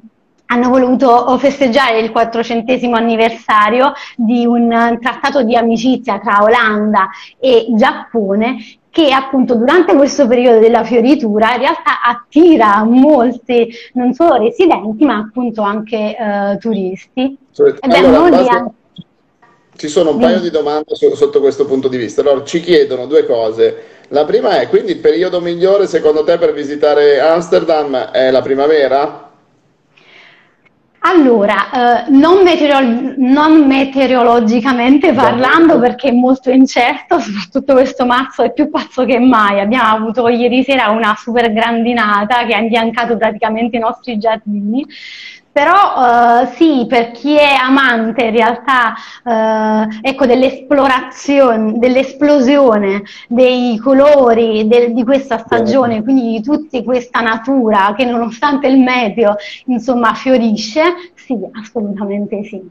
hanno 0.48 0.70
voluto 0.70 1.38
festeggiare 1.38 2.00
il 2.00 2.12
400 2.12 2.92
anniversario 2.92 3.94
di 4.16 4.46
un 4.46 4.98
trattato 5.02 5.44
di 5.44 5.56
amicizia 5.56 6.20
tra 6.20 6.44
Olanda 6.44 7.10
e 7.40 7.68
Giappone 7.72 8.58
che 8.90 9.12
appunto 9.12 9.54
durante 9.54 9.96
questo 9.96 10.26
periodo 10.26 10.60
della 10.60 10.84
fioritura 10.84 11.54
in 11.54 11.60
realtà 11.60 12.02
attira 12.04 12.84
molti 12.84 13.72
non 13.94 14.14
solo 14.14 14.38
residenti 14.38 15.06
ma 15.06 15.18
appunto 15.18 15.62
anche 15.62 16.18
eh, 16.18 16.58
turisti. 16.58 17.38
Cioè, 17.52 17.76
allora, 17.82 18.30
basta... 18.30 18.72
Ci 19.76 19.88
sono 19.90 20.12
un 20.12 20.18
paio 20.18 20.40
di 20.40 20.50
domande 20.50 20.96
sotto 20.96 21.40
questo 21.40 21.68
punto 21.68 21.88
di 21.88 21.98
vista. 21.98 22.22
Allora, 22.22 22.44
ci 22.44 22.62
chiedono 22.62 23.06
due 23.06 23.28
cose. 23.28 23.84
La 24.08 24.26
prima 24.26 24.60
è, 24.60 24.68
quindi 24.68 24.94
il 24.94 24.98
periodo 24.98 25.40
migliore 25.42 25.86
secondo 25.86 26.24
te 26.24 26.40
per 26.40 26.54
visitare 26.54 27.20
Amsterdam 27.20 27.96
è 27.96 28.32
la 28.32 28.42
primavera? 28.42 29.27
Allora, 31.00 32.06
eh, 32.06 32.10
non, 32.10 32.44
meteoro- 32.44 33.14
non, 33.18 33.66
meteorologicamente 33.66 35.14
parlando 35.14 35.80
perché 35.80 36.10
è 36.10 36.12
molto 36.12 36.50
incerto, 36.50 37.20
soprattutto 37.20 37.74
questo 37.74 38.06
marzo 38.06 38.42
è 38.42 38.52
più 38.52 38.70
pazzo 38.70 39.06
che 39.06 39.20
mai. 39.20 39.60
Abbiamo 39.60 39.96
avuto 39.96 40.28
ieri 40.28 40.64
sera 40.64 40.90
una 40.90 41.16
super 41.16 41.54
grandinata 41.54 42.46
che 42.46 42.56
ha 42.56 42.60
imbiancato 42.60 43.16
praticamente 43.16 43.78
i 43.78 43.80
nostri 43.80 44.18
giardini. 44.18 44.86
Però 45.58 46.44
eh, 46.44 46.48
sì, 46.54 46.86
per 46.88 47.10
chi 47.10 47.36
è 47.36 47.56
amante 47.56 48.26
in 48.26 48.32
realtà 48.32 48.94
eh, 49.26 50.08
ecco, 50.08 50.28
dell'esplorazione, 50.28 51.80
dell'esplosione 51.80 53.02
dei 53.28 53.76
colori 53.80 54.68
del, 54.68 54.94
di 54.94 55.04
questa 55.04 55.40
stagione, 55.40 56.04
quindi 56.04 56.34
di 56.34 56.44
tutta 56.44 56.84
questa 56.84 57.22
natura 57.22 57.96
che 57.98 58.06
nonostante 58.06 58.68
il 58.68 58.78
meteo 58.78 59.36
insomma 59.66 60.14
fiorisce, 60.14 61.12
sì, 61.16 61.36
assolutamente 61.54 62.44
sì. 62.44 62.62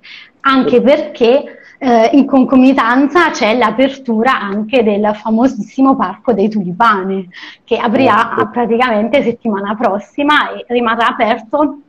Anche 0.43 0.81
perché 0.81 1.59
eh, 1.78 2.11
in 2.12 2.25
concomitanza 2.25 3.31
c'è 3.31 3.57
l'apertura 3.57 4.40
anche 4.40 4.85
del 4.85 5.11
famosissimo 5.12 5.97
Parco 5.97 6.33
dei 6.33 6.49
Tulipani, 6.49 7.28
che 7.64 7.78
aprirà 7.78 8.49
praticamente 8.52 9.25
settimana 9.25 9.75
prossima 9.75 10.52
e 10.52 10.64
rimarrà 10.69 11.09
aperto 11.09 11.81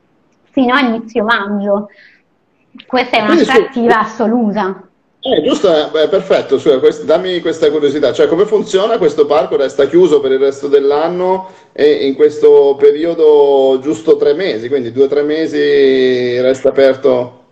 fino 0.58 0.74
a 0.74 0.80
inizio 0.80 1.24
maggio. 1.24 1.90
Questa 2.88 3.18
è 3.18 3.22
un'attrattiva 3.22 4.00
assoluta. 4.00 4.82
Eh, 5.20 5.44
giusto, 5.44 5.70
eh, 5.94 6.08
perfetto, 6.08 6.58
cioè, 6.58 6.80
quest- 6.80 7.04
dammi 7.04 7.42
questa 7.42 7.70
curiosità, 7.70 8.12
cioè 8.12 8.28
come 8.28 8.46
funziona 8.46 8.98
questo 8.98 9.26
parco? 9.28 9.56
Resta 9.56 9.88
chiuso 9.88 10.20
per 10.20 10.32
il 10.32 10.40
resto 10.40 10.68
dell'anno 10.68 11.50
e 11.74 12.08
in 12.08 12.16
questo 12.16 12.76
periodo 12.80 13.78
giusto 13.82 14.16
tre 14.16 14.34
mesi, 14.34 14.68
quindi 14.68 14.92
due 14.92 15.04
o 15.04 15.08
tre 15.08 15.22
mesi 15.22 16.40
resta 16.40 16.70
aperto? 16.70 17.46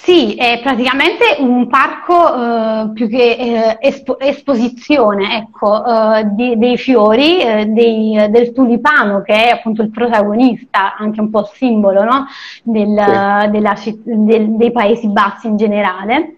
Sì, 0.00 0.36
è 0.36 0.60
praticamente 0.62 1.36
un 1.38 1.66
parco 1.68 2.34
eh, 2.34 2.92
più 2.94 3.08
che 3.08 3.36
eh, 3.36 3.76
espo- 3.80 4.18
esposizione 4.18 5.36
ecco, 5.36 5.84
eh, 5.84 6.24
di, 6.34 6.56
dei 6.56 6.78
fiori, 6.78 7.40
eh, 7.40 7.66
dei, 7.66 8.14
del 8.30 8.52
tulipano 8.52 9.20
che 9.20 9.34
è 9.34 9.50
appunto 9.50 9.82
il 9.82 9.90
protagonista, 9.90 10.96
anche 10.96 11.20
un 11.20 11.28
po' 11.28 11.50
simbolo 11.52 12.04
no? 12.04 12.26
Del, 12.62 12.86
sì. 12.88 13.50
della, 13.50 13.74
del, 14.02 14.56
dei 14.56 14.72
Paesi 14.72 15.08
Bassi 15.08 15.46
in 15.48 15.56
generale. 15.56 16.37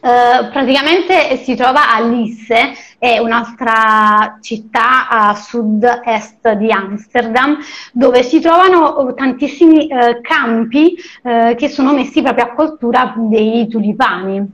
Eh, 0.00 0.48
praticamente 0.52 1.36
si 1.38 1.56
trova 1.56 1.92
a 1.92 2.00
Lisse, 2.00 2.74
è 2.98 3.18
un'altra 3.18 4.38
città 4.40 5.08
a 5.08 5.34
sud-est 5.34 6.52
di 6.52 6.70
Amsterdam, 6.70 7.58
dove 7.92 8.22
si 8.22 8.40
trovano 8.40 9.14
tantissimi 9.14 9.88
uh, 9.90 10.20
campi 10.20 10.94
uh, 11.22 11.54
che 11.54 11.68
sono 11.68 11.92
messi 11.92 12.22
proprio 12.22 12.44
a 12.44 12.52
coltura 12.52 13.14
dei 13.16 13.66
tulipani 13.68 14.48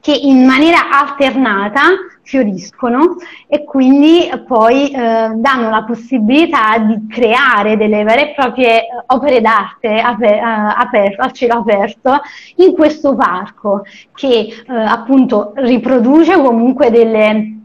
che 0.00 0.12
in 0.14 0.44
maniera 0.44 0.90
alternata 0.90 1.80
fioriscono 2.22 3.16
e 3.46 3.64
quindi 3.64 4.30
poi 4.46 4.90
eh, 4.90 5.30
danno 5.34 5.70
la 5.70 5.84
possibilità 5.84 6.78
di 6.78 7.06
creare 7.08 7.76
delle 7.76 8.04
vere 8.04 8.30
e 8.30 8.34
proprie 8.34 8.82
opere 9.06 9.40
d'arte 9.40 9.98
aper- 9.98 10.34
eh, 10.34 10.40
aper- 10.40 11.20
a 11.20 11.30
cielo 11.30 11.60
aperto 11.60 12.20
in 12.56 12.72
questo 12.72 13.14
parco 13.14 13.82
che 14.14 14.28
eh, 14.28 14.72
appunto 14.72 15.52
riproduce 15.56 16.36
comunque 16.36 16.90
delle 16.90 17.57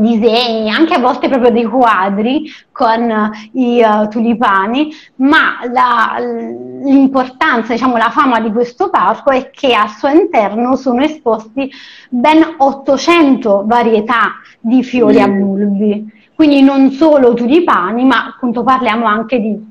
disegni, 0.00 0.70
anche 0.70 0.94
a 0.94 0.98
volte 0.98 1.28
proprio 1.28 1.50
dei 1.50 1.64
quadri 1.64 2.50
con 2.70 3.30
i 3.52 3.82
uh, 3.82 4.08
tulipani, 4.08 4.92
ma 5.16 5.60
la, 5.70 6.16
l'importanza, 6.18 7.72
diciamo 7.72 7.96
la 7.96 8.10
fama 8.10 8.40
di 8.40 8.50
questo 8.50 8.90
parco 8.90 9.30
è 9.30 9.50
che 9.50 9.74
al 9.74 9.90
suo 9.90 10.08
interno 10.08 10.76
sono 10.76 11.02
esposti 11.02 11.70
ben 12.08 12.54
800 12.58 13.64
varietà 13.66 14.34
di 14.60 14.82
fiori 14.82 15.20
a 15.20 15.28
bulbi, 15.28 16.04
quindi 16.34 16.62
non 16.62 16.90
solo 16.90 17.34
tulipani, 17.34 18.04
ma 18.04 18.26
appunto 18.26 18.62
parliamo 18.62 19.06
anche 19.06 19.38
di 19.38 19.70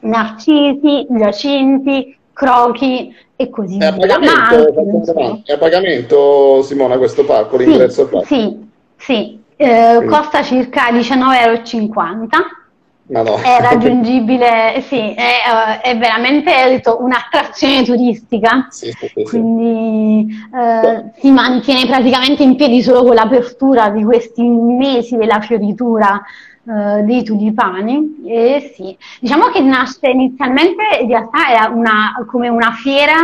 narcisi, 0.00 1.06
giacinti, 1.08 2.16
crochi 2.32 3.14
e 3.36 3.48
così 3.48 3.78
via. 3.78 3.88
È 3.88 3.92
a 3.92 3.96
pagamento, 3.96 5.42
è 5.44 5.52
a 5.52 5.58
pagamento 5.58 6.62
Simona 6.62 6.98
questo 6.98 7.24
parco, 7.24 7.56
l'ingresso 7.56 8.08
sì, 8.08 8.24
Sì, 8.26 8.68
sì, 8.96 9.43
eh, 9.56 10.04
costa 10.08 10.42
circa 10.42 10.90
19,50 10.90 11.28
euro. 11.40 11.62
No. 13.06 13.36
È 13.36 13.60
raggiungibile, 13.60 14.80
sì, 14.88 15.12
è, 15.12 15.34
uh, 15.46 15.80
è 15.82 15.98
veramente 15.98 16.82
un'attrazione 16.98 17.84
turistica, 17.84 18.68
sì, 18.70 18.90
sì, 18.98 19.12
sì, 19.14 19.24
quindi 19.24 20.34
uh, 20.50 21.10
si 21.18 21.30
mantiene 21.30 21.86
praticamente 21.86 22.42
in 22.42 22.56
piedi 22.56 22.82
solo 22.82 23.04
con 23.04 23.14
l'apertura 23.14 23.90
di 23.90 24.02
questi 24.04 24.42
mesi 24.42 25.16
della 25.16 25.40
fioritura 25.40 26.22
uh, 26.64 27.04
dei 27.04 27.22
tulipani. 27.22 28.22
E 28.26 28.72
sì, 28.74 28.96
diciamo 29.20 29.48
che 29.50 29.60
nasce 29.60 30.08
inizialmente, 30.08 30.82
in 31.00 31.08
realtà 31.08 31.48
era 31.48 31.72
una, 31.72 32.14
come 32.26 32.48
una 32.48 32.72
fiera 32.72 33.14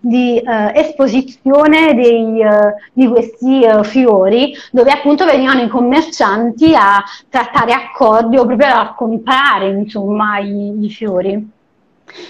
di 0.00 0.42
esposizione 0.74 1.94
dei, 1.94 2.42
di 2.92 3.06
questi 3.08 3.64
fiori, 3.82 4.54
dove 4.70 4.90
appunto 4.90 5.24
venivano 5.24 5.62
i 5.62 5.68
commercianti 5.68 6.74
a 6.74 7.02
trattare 7.28 7.72
accordi 7.72 8.36
o 8.36 8.46
proprio 8.46 8.68
a 8.68 8.94
comprare 8.96 9.68
insomma 9.70 10.38
i, 10.38 10.84
i 10.84 10.90
fiori. 10.90 11.56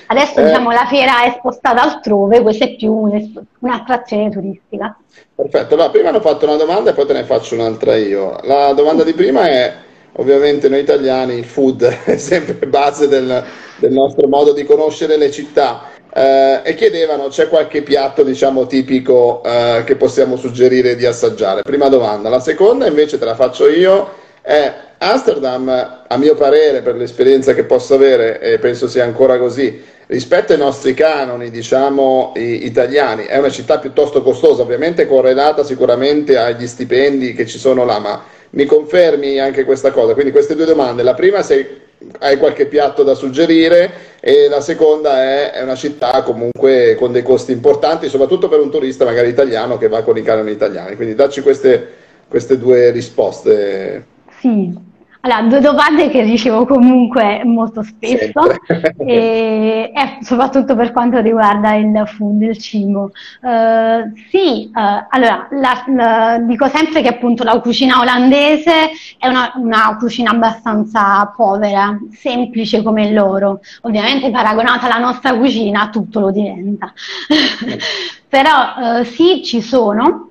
Adesso 0.09 0.41
Eh. 0.41 0.45
diciamo 0.45 0.71
la 0.71 0.87
fiera 0.87 1.23
è 1.23 1.35
spostata 1.39 1.83
altrove, 1.83 2.43
questa 2.43 2.65
è 2.65 2.75
più 2.75 2.93
un- 2.93 3.45
un'attrazione 3.61 4.29
turistica. 4.31 4.97
Perfetto, 5.35 5.75
allora 5.75 5.91
prima 5.91 6.09
hanno 6.09 6.21
fatto 6.21 6.47
una 6.47 6.57
domanda 6.57 6.91
e 6.91 6.95
poi 6.95 7.07
te 7.07 7.13
ne 7.13 7.25
faccio 7.25 7.55
un'altra 7.55 7.95
io. 7.95 8.39
La 8.43 8.73
domanda 8.73 9.05
di 9.05 9.13
prima 9.13 9.47
è, 9.47 9.73
ovviamente 10.13 10.69
noi 10.69 10.81
italiani 10.81 11.35
il 11.35 11.45
food 11.45 11.83
è 12.05 12.17
sempre 12.17 12.67
base 12.67 13.09
del, 13.09 13.45
del 13.77 13.93
nostro 13.93 14.29
modo 14.29 14.53
di 14.53 14.65
conoscere 14.65 15.17
le 15.17 15.31
città 15.31 15.97
eh, 16.13 16.61
e 16.65 16.75
chiedevano 16.75 17.29
c'è 17.29 17.49
qualche 17.49 17.83
piatto 17.83 18.23
diciamo 18.23 18.67
tipico 18.67 19.43
eh, 19.45 19.83
che 19.85 19.97
possiamo 19.97 20.37
suggerire 20.37 20.97
di 20.97 21.07
assaggiare. 21.07 21.63
Prima 21.63 21.89
domanda. 21.89 22.29
La 22.29 22.41
seconda 22.41 22.87
invece 22.87 23.19
te 23.19 23.25
la 23.25 23.35
faccio 23.35 23.69
io, 23.69 24.11
è 24.41 24.73
Amsterdam, 24.99 26.05
a 26.09 26.17
mio 26.17 26.35
parere, 26.35 26.83
per 26.83 26.97
l'esperienza 26.97 27.55
che 27.55 27.65
posso 27.65 27.95
avere, 27.95 28.41
e 28.41 28.59
penso 28.59 28.89
sia 28.89 29.05
ancora 29.05 29.39
così, 29.39 29.81
rispetto 30.07 30.53
ai 30.53 30.59
nostri 30.59 30.95
canoni, 30.95 31.51
diciamo, 31.51 32.33
italiani, 32.35 33.27
è 33.27 33.39
una 33.39 33.51
città 33.51 33.79
piuttosto 33.79 34.23
costosa, 34.23 34.63
ovviamente 34.63 35.07
correlata 35.07 35.63
sicuramente 35.63 36.37
agli 36.37 36.67
stipendi 36.67 37.35
che 37.35 37.47
ci 37.47 37.59
sono 37.59 37.85
là, 37.85 37.99
ma 37.99 38.25
mi 38.51 38.65
confermi 38.65 39.39
anche 39.39 39.65
questa 39.65 39.91
cosa? 39.91 40.15
Quindi 40.15 40.33
queste 40.33 40.55
due 40.55 40.65
domande, 40.65 41.03
la 41.03 41.15
prima 41.15 41.43
se 41.43 41.81
hai 42.21 42.39
qualche 42.39 42.67
piatto 42.67 43.03
da 43.03 43.15
suggerire 43.15 43.91
e 44.21 44.49
la 44.49 44.61
seconda 44.61 45.23
è, 45.23 45.51
è 45.53 45.63
una 45.63 45.75
città 45.75 46.23
comunque 46.23 46.95
con 46.97 47.13
dei 47.13 47.23
costi 47.23 47.53
importanti, 47.53 48.09
soprattutto 48.09 48.49
per 48.49 48.61
un 48.61 48.71
turista 48.71 49.05
magari 49.05 49.29
italiano 49.29 49.77
che 49.79 49.89
va 49.89 50.03
con 50.03 50.17
i 50.17 50.23
canoni 50.23 50.53
italiani, 50.53 50.97
quindi 50.97 51.15
dacci 51.15 51.41
queste, 51.41 51.89
queste 52.29 52.59
due 52.59 52.91
risposte. 52.91 54.07
Sì, 54.39 54.73
allora 55.21 55.43
due 55.43 55.61
domande 55.61 56.09
che 56.11 56.23
ricevo 56.23 56.65
comunque 56.65 57.43
molto 57.45 57.83
spesso, 57.83 58.41
e, 58.99 59.91
e 59.95 60.19
soprattutto 60.23 60.75
per 60.77 60.93
quanto 60.93 61.19
riguarda 61.21 61.75
il 61.75 62.05
food, 62.07 62.43
il 62.43 62.59
cibo. 62.59 63.11
Eh, 63.43 64.13
sì, 64.31 64.65
eh, 64.65 65.07
allora 65.11 65.49
la- 65.51 65.85
la- 65.89 66.39
dico 66.41 66.69
sempre 66.69 67.03
che 67.03 67.09
appunto 67.09 67.43
la 67.45 67.61
cucina 67.61 68.01
olandese 68.01 68.91
è 69.19 69.27
una, 69.29 69.53
una 69.57 69.97
cucina 69.99 70.31
abbastanza 70.31 71.33
povera, 71.37 71.99
semplice 72.13 72.83
come 72.83 73.13
loro. 73.13 73.61
Ovviamente 73.83 74.31
paragonata 74.31 74.87
alla 74.87 74.99
nostra 75.05 75.37
cucina 75.37 75.89
tutto 75.91 76.21
lo 76.21 76.31
diventa. 76.31 76.93
Però 78.29 78.99
eh, 79.01 79.05
sì, 79.05 79.43
ci 79.45 79.61
sono 79.63 80.28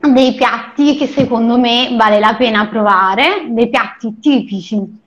dei 0.00 0.34
piatti 0.34 0.96
che 0.96 1.06
secondo 1.06 1.58
me 1.58 1.94
vale 1.96 2.18
la 2.18 2.34
pena 2.34 2.66
provare, 2.68 3.46
dei 3.48 3.68
piatti 3.68 4.18
tipici 4.18 4.98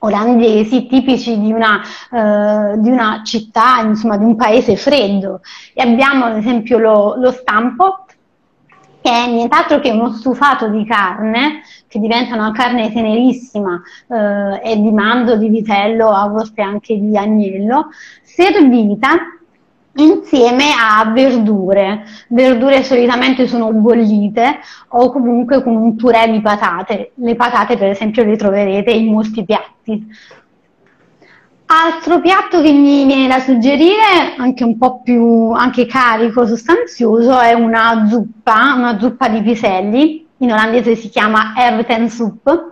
olandesi, 0.00 0.86
tipici 0.86 1.40
di 1.40 1.52
una, 1.52 1.80
eh, 1.82 2.78
di 2.78 2.88
una 2.88 3.22
città, 3.24 3.80
insomma 3.80 4.16
di 4.16 4.24
un 4.24 4.36
paese 4.36 4.76
freddo. 4.76 5.40
E 5.74 5.82
abbiamo 5.82 6.26
ad 6.26 6.36
esempio 6.36 6.78
lo, 6.78 7.16
lo 7.16 7.32
stampo, 7.32 8.04
che 9.00 9.10
è 9.10 9.26
nient'altro 9.26 9.80
che 9.80 9.90
uno 9.90 10.12
stufato 10.12 10.68
di 10.68 10.84
carne, 10.84 11.62
che 11.88 11.98
diventa 11.98 12.34
una 12.34 12.52
carne 12.52 12.92
tenerissima, 12.92 13.80
eh, 14.08 14.60
è 14.60 14.76
di 14.76 14.90
mando, 14.92 15.36
di 15.36 15.48
vitello, 15.48 16.10
a 16.10 16.28
volte 16.28 16.62
anche 16.62 16.96
di 16.98 17.16
agnello, 17.16 17.88
servita 18.22 19.16
insieme 19.98 20.64
a 20.72 21.10
verdure. 21.10 22.04
Verdure 22.28 22.82
solitamente 22.82 23.46
sono 23.46 23.72
bollite 23.72 24.58
o 24.88 25.10
comunque 25.10 25.62
con 25.62 25.76
un 25.76 25.96
purè 25.96 26.30
di 26.30 26.40
patate. 26.40 27.12
Le 27.14 27.34
patate, 27.34 27.76
per 27.76 27.88
esempio, 27.90 28.24
le 28.24 28.36
troverete 28.36 28.90
in 28.90 29.12
molti 29.12 29.44
piatti. 29.44 30.06
Altro 31.70 32.20
piatto 32.20 32.62
che 32.62 32.72
mi 32.72 33.04
viene 33.04 33.28
da 33.28 33.40
suggerire, 33.40 34.34
anche 34.38 34.64
un 34.64 34.78
po' 34.78 35.02
più 35.02 35.52
carico, 35.86 36.46
sostanzioso, 36.46 37.38
è 37.38 37.52
una 37.52 38.06
zuppa, 38.08 38.74
una 38.74 38.98
zuppa 38.98 39.28
di 39.28 39.42
piselli, 39.42 40.26
in 40.38 40.52
olandese 40.52 40.94
si 40.94 41.10
chiama 41.10 41.52
erwtensoep, 41.56 42.70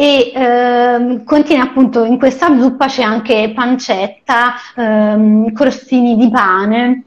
e 0.00 0.30
ehm, 0.32 1.24
contiene 1.24 1.60
appunto 1.60 2.04
in 2.04 2.18
questa 2.18 2.56
zuppa 2.56 2.86
c'è 2.86 3.02
anche 3.02 3.50
pancetta, 3.52 4.54
ehm, 4.76 5.52
crostini 5.52 6.16
di 6.16 6.30
pane. 6.30 7.02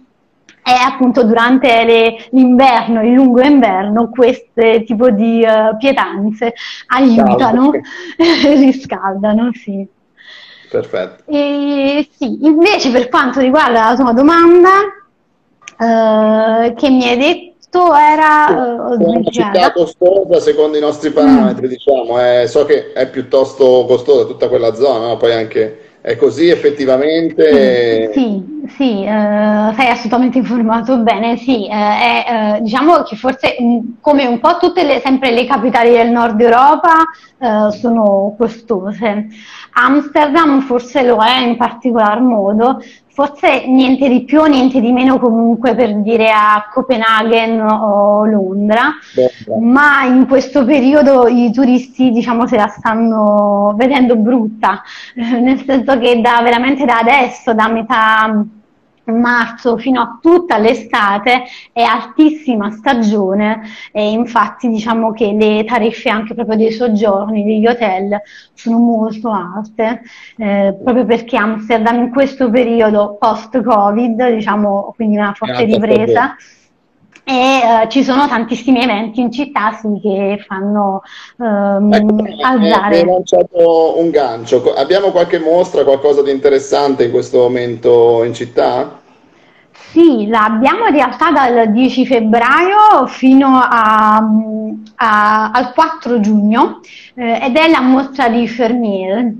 E 0.61 0.71
appunto 0.73 1.23
durante 1.23 1.85
le- 1.85 2.27
l'inverno, 2.31 3.01
il 3.01 3.13
lungo 3.13 3.39
inverno, 3.41 4.09
queste 4.09 4.83
tipo 4.83 5.09
di 5.09 5.41
eh, 5.41 5.75
pietanze 5.79 6.53
aiutano, 6.87 7.71
riscaldano, 8.17 9.51
sì. 9.55 9.87
Perfetto. 10.69 11.23
E 11.31 12.09
sì, 12.11 12.45
invece 12.45 12.91
per 12.91 13.07
quanto 13.07 13.39
riguarda 13.39 13.89
la 13.89 13.95
tua 13.95 14.11
domanda, 14.11 14.69
eh, 15.79 16.73
che 16.73 16.89
mi 16.89 17.07
hai 17.07 17.17
detto 17.17 17.50
era... 17.79 18.49
eh, 18.49 18.79
ho 18.79 18.97
È 18.97 19.03
una 19.03 19.21
città 19.29 19.49
sbagliato. 19.49 19.83
costosa 19.83 20.39
secondo 20.39 20.77
i 20.77 20.81
nostri 20.81 21.11
parametri, 21.11 21.67
diciamo, 21.67 22.19
eh, 22.19 22.47
so 22.47 22.65
che 22.65 22.91
è 22.93 23.09
piuttosto 23.09 23.85
costosa 23.87 24.25
tutta 24.25 24.49
quella 24.49 24.73
zona, 24.73 25.07
ma 25.07 25.15
poi 25.17 25.33
anche 25.33 25.79
è 26.01 26.15
così 26.15 26.49
effettivamente. 26.49 28.11
Sì, 28.11 28.65
sì, 28.75 29.03
eh, 29.03 29.73
sei 29.75 29.87
assolutamente 29.87 30.39
informato 30.39 30.97
bene, 30.97 31.37
sì, 31.37 31.67
eh, 31.67 31.69
è, 31.69 32.25
eh, 32.57 32.61
diciamo 32.61 33.03
che 33.03 33.15
forse 33.15 33.55
mh, 33.59 33.99
come 34.01 34.25
un 34.25 34.39
po' 34.39 34.57
tutte 34.57 34.83
le, 34.83 34.99
sempre 34.99 35.31
le 35.31 35.45
capitali 35.45 35.91
del 35.91 36.09
nord 36.09 36.41
Europa 36.41 37.03
eh, 37.37 37.71
sono 37.71 38.35
costose. 38.37 39.27
Amsterdam 39.73 40.61
forse 40.61 41.03
lo 41.03 41.21
è 41.23 41.39
in 41.45 41.55
particolar 41.55 42.19
modo, 42.19 42.81
forse 43.21 43.67
niente 43.67 44.09
di 44.09 44.23
più, 44.23 44.43
niente 44.45 44.79
di 44.79 44.91
meno 44.91 45.19
comunque 45.19 45.75
per 45.75 45.95
dire 45.97 46.31
a 46.31 46.67
Copenaghen 46.73 47.61
o 47.61 48.25
Londra. 48.25 48.93
Ma 49.59 50.03
in 50.05 50.25
questo 50.27 50.65
periodo 50.65 51.27
i 51.27 51.51
turisti, 51.51 52.09
diciamo, 52.09 52.47
se 52.47 52.55
la 52.55 52.67
stanno 52.67 53.75
vedendo 53.77 54.15
brutta, 54.15 54.81
nel 55.15 55.63
senso 55.63 55.99
che 55.99 56.19
da, 56.19 56.41
veramente 56.41 56.83
da 56.85 56.97
adesso, 56.97 57.53
da 57.53 57.69
metà 57.69 58.43
marzo 59.05 59.77
fino 59.77 60.01
a 60.01 60.19
tutta 60.21 60.57
l'estate 60.57 61.43
è 61.71 61.81
altissima 61.81 62.71
stagione 62.71 63.61
e 63.91 64.11
infatti 64.11 64.67
diciamo 64.69 65.11
che 65.11 65.31
le 65.31 65.63
tariffe 65.65 66.09
anche 66.09 66.33
proprio 66.33 66.57
dei 66.57 66.71
soggiorni, 66.71 67.43
degli 67.43 67.67
hotel 67.67 68.21
sono 68.53 68.77
molto 68.77 69.31
alte, 69.31 70.01
eh, 70.37 70.75
proprio 70.83 71.05
perché 71.05 71.37
Amsterdam 71.37 71.99
in 71.99 72.11
questo 72.11 72.49
periodo 72.49 73.17
post-Covid, 73.19 74.33
diciamo, 74.33 74.93
quindi 74.95 75.17
una 75.17 75.33
forte 75.33 75.63
ripresa, 75.63 76.35
e 77.23 77.83
eh, 77.83 77.89
ci 77.89 78.03
sono 78.03 78.27
tantissimi 78.27 78.81
eventi 78.81 79.21
in 79.21 79.31
città 79.31 79.71
sì, 79.73 79.87
che 80.01 80.43
fanno 80.47 81.01
ehm, 81.39 81.93
Ecco, 81.93 82.13
mi 82.13 82.41
hai 82.41 82.41
alzare. 82.41 83.05
lanciato 83.05 83.99
un 83.99 84.09
gancio. 84.09 84.73
Abbiamo 84.73 85.11
qualche 85.11 85.39
mostra, 85.39 85.83
qualcosa 85.83 86.21
di 86.23 86.31
interessante 86.31 87.05
in 87.05 87.11
questo 87.11 87.37
momento 87.39 88.23
in 88.23 88.33
città? 88.33 88.99
Sì, 89.91 90.27
la 90.27 90.45
abbiamo 90.45 90.85
in 90.87 90.93
realtà 90.93 91.31
dal 91.31 91.71
10 91.71 92.05
febbraio 92.05 93.07
fino 93.07 93.47
a- 93.57 94.17
a- 94.95 95.51
al 95.51 95.73
4 95.73 96.19
giugno 96.19 96.79
eh, 97.15 97.39
ed 97.43 97.55
è 97.57 97.69
la 97.69 97.81
mostra 97.81 98.29
di 98.29 98.45
Vermeer. 98.47 99.33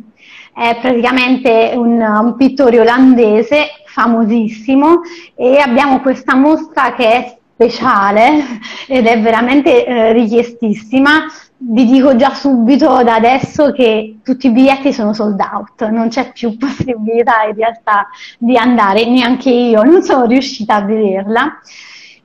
È 0.54 0.78
praticamente 0.82 1.72
un, 1.76 2.02
un 2.02 2.36
pittore 2.36 2.80
olandese 2.82 3.67
famosissimo 3.86 5.02
e 5.36 5.58
abbiamo 5.60 6.02
questa 6.02 6.36
mostra 6.36 6.94
che 6.94 7.10
è 7.10 7.38
speciale 7.62 8.60
ed 8.88 9.06
è 9.06 9.21
veramente 9.21 9.86
eh, 9.86 10.13
richiestissima. 10.13 11.26
Vi 11.58 11.86
dico 11.86 12.15
già 12.15 12.34
subito 12.34 13.04
da 13.04 13.15
adesso 13.15 13.71
che 13.71 14.17
tutti 14.24 14.47
i 14.47 14.52
biglietti 14.52 14.91
sono 14.91 15.13
sold 15.13 15.39
out, 15.39 15.88
non 15.89 16.10
c'è 16.10 16.32
più 16.32 16.58
possibilità 16.58 17.43
in 17.43 17.56
realtà 17.56 18.08
di 18.39 18.58
andare, 18.58 19.06
neanche 19.06 19.52
io 19.52 19.84
non 19.84 20.02
sono 20.02 20.26
riuscita 20.26 20.76
a 20.76 20.82
vederla. 20.82 21.60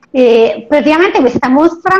E 0.09 0.65
praticamente 0.67 1.19
questa 1.19 1.49
mostra 1.49 1.95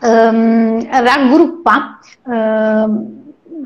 ehm, 0.00 0.88
raggruppa 0.88 1.98
ehm, 2.26 3.19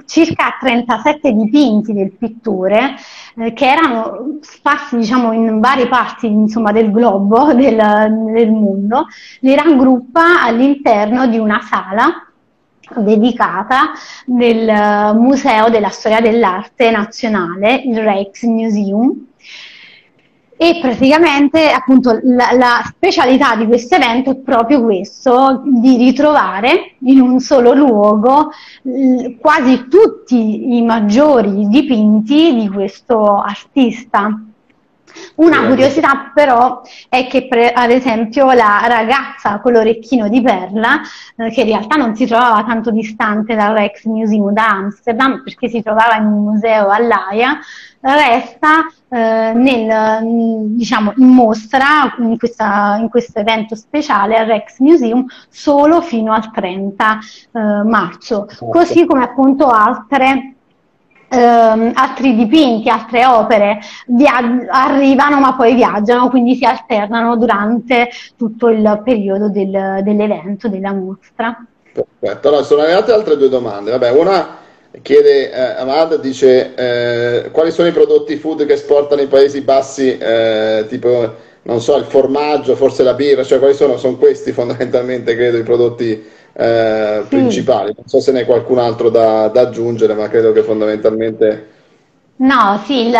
circa 0.06 0.56
37 0.60 1.32
dipinti 1.32 1.92
del 1.92 2.12
pittore 2.12 2.96
eh, 3.36 3.52
che 3.52 3.66
erano 3.66 4.38
sparsi 4.40 4.96
diciamo, 4.96 5.32
in 5.32 5.60
varie 5.60 5.88
parti 5.88 6.26
insomma, 6.26 6.72
del 6.72 6.90
globo, 6.90 7.52
del, 7.54 7.76
del 8.32 8.50
mondo, 8.50 9.06
li 9.40 9.54
raggruppa 9.54 10.42
all'interno 10.42 11.26
di 11.26 11.38
una 11.38 11.60
sala 11.60 12.26
dedicata 12.96 13.92
del 14.26 15.14
Museo 15.16 15.70
della 15.70 15.88
Storia 15.88 16.20
dell'Arte 16.20 16.90
Nazionale, 16.90 17.76
il 17.76 17.98
Rijksmuseum, 17.98 19.26
e 20.64 20.78
praticamente 20.80 21.68
appunto 21.68 22.18
la, 22.22 22.52
la, 22.52 22.82
specialità 22.86 23.54
di 23.54 23.66
questo 23.66 23.96
evento 23.96 24.30
è 24.30 24.36
proprio 24.36 24.82
questo, 24.82 25.60
di 25.62 25.98
ritrovare 25.98 26.94
in 27.00 27.20
un 27.20 27.38
solo 27.38 27.74
luogo 27.74 28.50
quasi 29.40 29.88
tutti 29.88 30.74
i 30.76 30.80
maggiori 30.80 31.68
dipinti 31.68 32.54
di 32.54 32.68
questo 32.70 33.36
artista. 33.36 34.40
Una 35.36 35.66
curiosità 35.66 36.30
però 36.34 36.82
è 37.08 37.26
che 37.26 37.46
pre- 37.46 37.72
ad 37.72 37.90
esempio 37.90 38.52
la 38.52 38.84
ragazza 38.86 39.60
con 39.60 39.72
l'orecchino 39.72 40.28
di 40.28 40.40
perla, 40.40 41.00
eh, 41.36 41.50
che 41.50 41.62
in 41.62 41.66
realtà 41.66 41.96
non 41.96 42.14
si 42.14 42.26
trovava 42.26 42.64
tanto 42.64 42.90
distante 42.90 43.54
dal 43.54 43.74
Rex 43.74 44.04
Museum 44.04 44.52
da 44.52 44.68
Amsterdam 44.68 45.42
perché 45.42 45.68
si 45.68 45.82
trovava 45.82 46.16
in 46.16 46.24
un 46.24 46.44
museo 46.44 46.88
all'Aia, 46.88 47.58
resta 48.00 48.84
eh, 49.08 49.52
nel, 49.54 50.20
diciamo, 50.76 51.14
in 51.16 51.28
mostra 51.28 52.14
in, 52.18 52.36
questa, 52.36 52.96
in, 53.00 53.08
questo 53.08 53.38
evento 53.38 53.74
speciale 53.74 54.36
al 54.36 54.46
Rex 54.46 54.78
Museum 54.80 55.24
solo 55.48 56.02
fino 56.02 56.32
al 56.32 56.50
30 56.50 57.18
eh, 57.52 57.60
marzo, 57.84 58.46
così 58.70 59.06
come 59.06 59.22
appunto 59.22 59.68
altre 59.68 60.53
ehm, 61.34 61.92
altri 61.94 62.34
dipinti, 62.34 62.88
altre 62.88 63.24
opere 63.26 63.80
via- 64.06 64.66
arrivano 64.70 65.40
ma 65.40 65.54
poi 65.54 65.74
viaggiano, 65.74 66.30
quindi 66.30 66.54
si 66.54 66.64
alternano 66.64 67.36
durante 67.36 68.08
tutto 68.36 68.68
il 68.68 69.00
periodo 69.04 69.48
del, 69.48 70.00
dell'evento, 70.02 70.68
della 70.68 70.92
mostra. 70.92 71.64
Perfetto, 71.92 72.48
allora 72.48 72.62
sono 72.62 72.82
arrivate 72.82 73.12
altre 73.12 73.36
due 73.36 73.48
domande. 73.48 73.90
Vabbè, 73.90 74.10
una 74.10 74.62
chiede 75.02 75.50
eh, 75.52 75.60
Amad, 75.80 76.20
dice 76.20 76.74
eh, 76.74 77.50
quali 77.50 77.70
sono 77.70 77.88
i 77.88 77.92
prodotti 77.92 78.36
food 78.36 78.64
che 78.66 78.74
esportano 78.74 79.22
i 79.22 79.26
Paesi 79.26 79.60
Bassi, 79.60 80.16
eh, 80.16 80.86
tipo, 80.88 81.34
non 81.62 81.80
so, 81.80 81.96
il 81.96 82.04
formaggio, 82.04 82.76
forse 82.76 83.02
la 83.02 83.14
birra, 83.14 83.44
cioè 83.44 83.58
quali 83.58 83.74
sono? 83.74 83.96
Sono 83.96 84.16
questi 84.16 84.52
fondamentalmente, 84.52 85.34
credo, 85.34 85.58
i 85.58 85.62
prodotti 85.62 86.22
eh, 86.54 87.20
sì. 87.22 87.28
principali. 87.28 87.92
Non 87.96 88.06
so 88.06 88.20
se 88.20 88.32
ne 88.32 88.40
è 88.40 88.46
qualcun 88.46 88.78
altro 88.78 89.10
da, 89.10 89.48
da, 89.48 89.62
aggiungere, 89.62 90.14
ma 90.14 90.28
credo 90.28 90.52
che 90.52 90.62
fondamentalmente. 90.62 91.72
No, 92.36 92.82
sì, 92.84 93.06
il, 93.06 93.16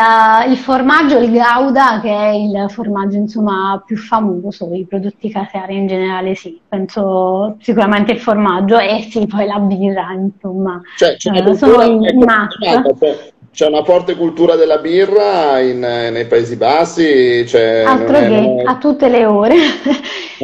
il, 0.49 0.57
formaggio, 0.57 1.19
il 1.19 1.31
Gouda, 1.31 2.01
che 2.01 2.11
è 2.11 2.31
il 2.31 2.67
formaggio 2.69 3.17
insomma, 3.17 3.81
più 3.87 3.97
famoso, 3.97 4.69
i 4.75 4.85
prodotti 4.87 5.31
caseari 5.31 5.77
in 5.77 5.87
generale, 5.87 6.35
sì, 6.35 6.61
penso 6.69 7.57
sicuramente 7.61 8.11
il 8.11 8.19
formaggio 8.19 8.77
e 8.77 9.07
sì, 9.09 9.25
poi 9.27 9.47
la 9.47 9.61
birra, 9.61 10.11
insomma, 10.13 10.81
cioè, 10.97 11.17
eh, 11.33 11.55
sono 11.55 11.83
i, 11.83 12.09
i 12.09 12.15
must. 12.15 13.34
C'è 13.55 13.69
una 13.69 13.85
forte 13.85 14.17
cultura 14.17 14.57
della 14.57 14.79
birra 14.79 15.61
in, 15.61 15.79
nei 15.79 16.27
Paesi 16.27 16.57
Bassi? 16.57 17.47
Cioè, 17.47 17.85
Altro 17.87 18.19
che, 18.19 18.57
è... 18.57 18.63
a 18.65 18.79
tutte 18.79 19.09
le 19.09 19.25
ore. 19.27 19.55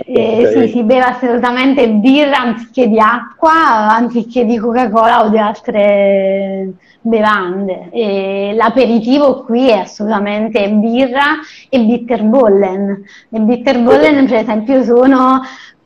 eh, 0.06 0.46
okay. 0.46 0.68
sì, 0.68 0.72
si 0.74 0.82
beve 0.84 1.00
assolutamente 1.00 1.88
birra 1.88 2.36
anziché 2.36 2.86
di 2.86 3.00
acqua, 3.00 3.96
anziché 3.96 4.44
di 4.44 4.56
Coca-Cola 4.58 5.24
o 5.24 5.28
di 5.28 5.38
altre 5.38 6.72
bevande. 7.00 7.88
E 7.90 8.52
l'aperitivo 8.54 9.42
qui 9.42 9.70
è 9.70 9.78
assolutamente 9.78 10.68
birra 10.68 11.40
e 11.68 11.80
bitterbollen. 11.80 13.02
Le 13.28 13.38
bitterbollen, 13.40 14.26
per 14.26 14.36
esempio, 14.36 14.84
sono 14.84 15.42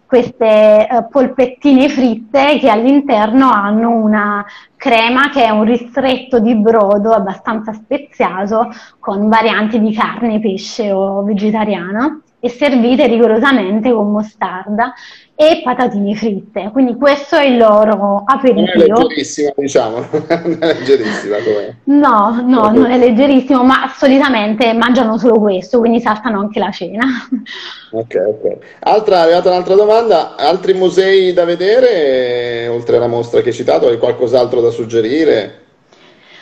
queste 0.06 0.86
uh, 0.90 1.08
polpettine 1.08 1.88
fritte 1.88 2.58
che 2.58 2.68
all'interno 2.68 3.50
hanno 3.50 3.90
una 3.90 4.44
crema 4.76 5.30
che 5.30 5.44
è 5.44 5.50
un 5.50 5.64
ristretto 5.64 6.38
di 6.38 6.54
brodo 6.56 7.12
abbastanza 7.12 7.72
speziato 7.72 8.70
con 8.98 9.28
varianti 9.28 9.80
di 9.80 9.92
carne, 9.92 10.40
pesce 10.40 10.92
o 10.92 11.22
vegetariano 11.22 12.22
e 12.38 12.50
servite 12.50 13.06
rigorosamente 13.06 13.90
con 13.90 14.12
mostarda 14.12 14.92
e 15.36 15.62
patatine 15.64 16.14
fritte. 16.14 16.70
Quindi 16.72 16.94
questo 16.94 17.36
è 17.36 17.44
il 17.44 17.56
loro 17.56 18.22
aperitivo. 18.24 18.86
Non 18.86 19.00
è 19.00 19.02
leggerissima, 19.02 19.52
diciamo, 19.56 19.96
non 20.28 20.56
è 20.60 20.74
leggerissima 20.74 21.36
come. 21.38 21.78
No, 21.84 22.42
no, 22.44 22.70
non 22.70 22.90
è 22.90 22.98
leggerissimo, 22.98 23.64
ma 23.64 23.92
solitamente 23.96 24.72
mangiano 24.72 25.18
solo 25.18 25.38
questo, 25.40 25.80
quindi 25.80 26.00
saltano 26.00 26.40
anche 26.40 26.58
la 26.58 26.70
cena. 26.70 27.04
Ok, 27.94 28.16
ok. 28.16 28.56
Altra, 28.80 29.18
è 29.18 29.20
arrivata 29.20 29.50
un'altra 29.50 29.76
domanda, 29.76 30.34
altri 30.34 30.74
musei 30.74 31.32
da 31.32 31.44
vedere, 31.44 32.66
oltre 32.66 32.96
alla 32.96 33.06
mostra 33.06 33.40
che 33.40 33.50
hai 33.50 33.54
citato, 33.54 33.86
hai 33.86 33.98
qualcos'altro 33.98 34.60
da 34.60 34.70
suggerire? 34.70 35.63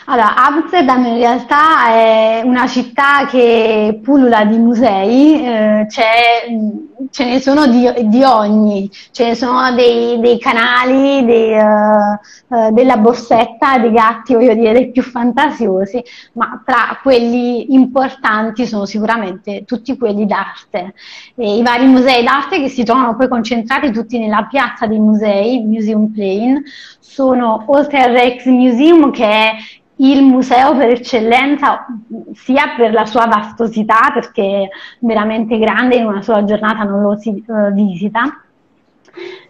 Allora, 0.07 0.35
Amsterdam 0.35 1.05
in 1.05 1.17
realtà 1.17 1.89
è 1.89 2.43
una 2.45 2.67
città 2.67 3.27
che 3.27 4.01
pullula 4.03 4.45
di 4.45 4.57
musei, 4.59 5.45
eh, 5.45 5.87
ce 5.89 7.25
ne 7.25 7.41
sono 7.41 7.69
di, 7.69 7.89
di, 8.07 8.25
ogni, 8.25 8.91
ce 9.13 9.27
ne 9.27 9.35
sono 9.37 9.73
dei, 9.75 10.19
dei 10.19 10.41
canali, 10.41 11.25
dei, 11.25 11.53
uh, 11.53 12.19
uh, 12.49 12.73
della 12.73 12.97
borsetta, 12.97 13.79
dei 13.79 13.93
gatti, 13.93 14.35
voglio 14.35 14.55
dire, 14.55 14.73
dei 14.73 14.91
più 14.91 15.03
fantasiosi, 15.03 16.03
ma 16.33 16.61
tra 16.65 16.99
quelli 17.01 17.73
importanti 17.73 18.67
sono 18.67 18.87
sicuramente 18.87 19.65
tutti 19.65 19.97
quelli 19.97 20.27
d'arte. 20.27 20.95
E 21.37 21.59
I 21.59 21.63
vari 21.63 21.87
musei 21.87 22.25
d'arte 22.25 22.61
che 22.61 22.69
si 22.69 22.83
trovano 22.83 23.15
poi 23.15 23.29
concentrati 23.29 23.93
tutti 23.93 24.19
nella 24.19 24.47
piazza 24.51 24.87
dei 24.87 24.99
musei, 24.99 25.61
Museum 25.61 26.11
Plain, 26.13 26.63
sono 26.99 27.65
oltre 27.67 28.03
al 28.03 28.13
Rex 28.13 28.47
Museum 28.47 29.13
che 29.13 29.25
è 29.25 29.55
il 30.03 30.23
museo 30.23 30.77
per 30.77 30.91
eccellenza, 30.91 31.87
sia 32.35 32.75
per 32.77 32.93
la 32.93 33.07
sua 33.07 33.27
vastosità, 33.27 34.11
perché 34.13 34.63
è 34.63 34.69
veramente 35.01 35.59
grande, 35.59 35.97
in 35.97 36.07
una 36.07 36.23
sola 36.23 36.45
giornata 36.45 36.83
non 36.83 37.03
lo 37.03 37.17
si 37.17 37.29
uh, 37.47 37.73
visita, 37.73 38.43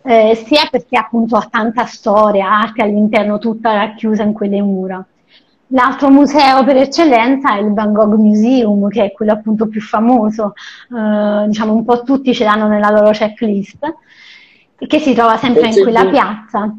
eh, 0.02 0.34
sia 0.44 0.68
perché 0.70 0.98
appunto 0.98 1.36
ha 1.36 1.48
tanta 1.50 1.86
storia, 1.86 2.50
arte 2.50 2.82
all'interno 2.82 3.38
tutta 3.38 3.72
racchiusa 3.72 4.22
in 4.24 4.32
quelle 4.32 4.60
mura. 4.60 5.04
L'altro 5.68 6.10
museo 6.10 6.64
per 6.64 6.76
eccellenza 6.76 7.54
è 7.56 7.60
il 7.60 7.72
Van 7.72 7.94
Gogh 7.94 8.16
Museum, 8.16 8.88
che 8.88 9.04
è 9.04 9.12
quello 9.12 9.32
appunto 9.32 9.68
più 9.68 9.80
famoso, 9.80 10.52
eh, 10.94 11.46
diciamo 11.46 11.72
un 11.72 11.84
po' 11.84 12.02
tutti 12.02 12.34
ce 12.34 12.44
l'hanno 12.44 12.68
nella 12.68 12.90
loro 12.90 13.10
checklist, 13.10 13.94
che 14.76 14.98
si 14.98 15.14
trova 15.14 15.38
sempre 15.38 15.68
in 15.68 15.80
quella 15.80 16.04
piazza. 16.04 16.76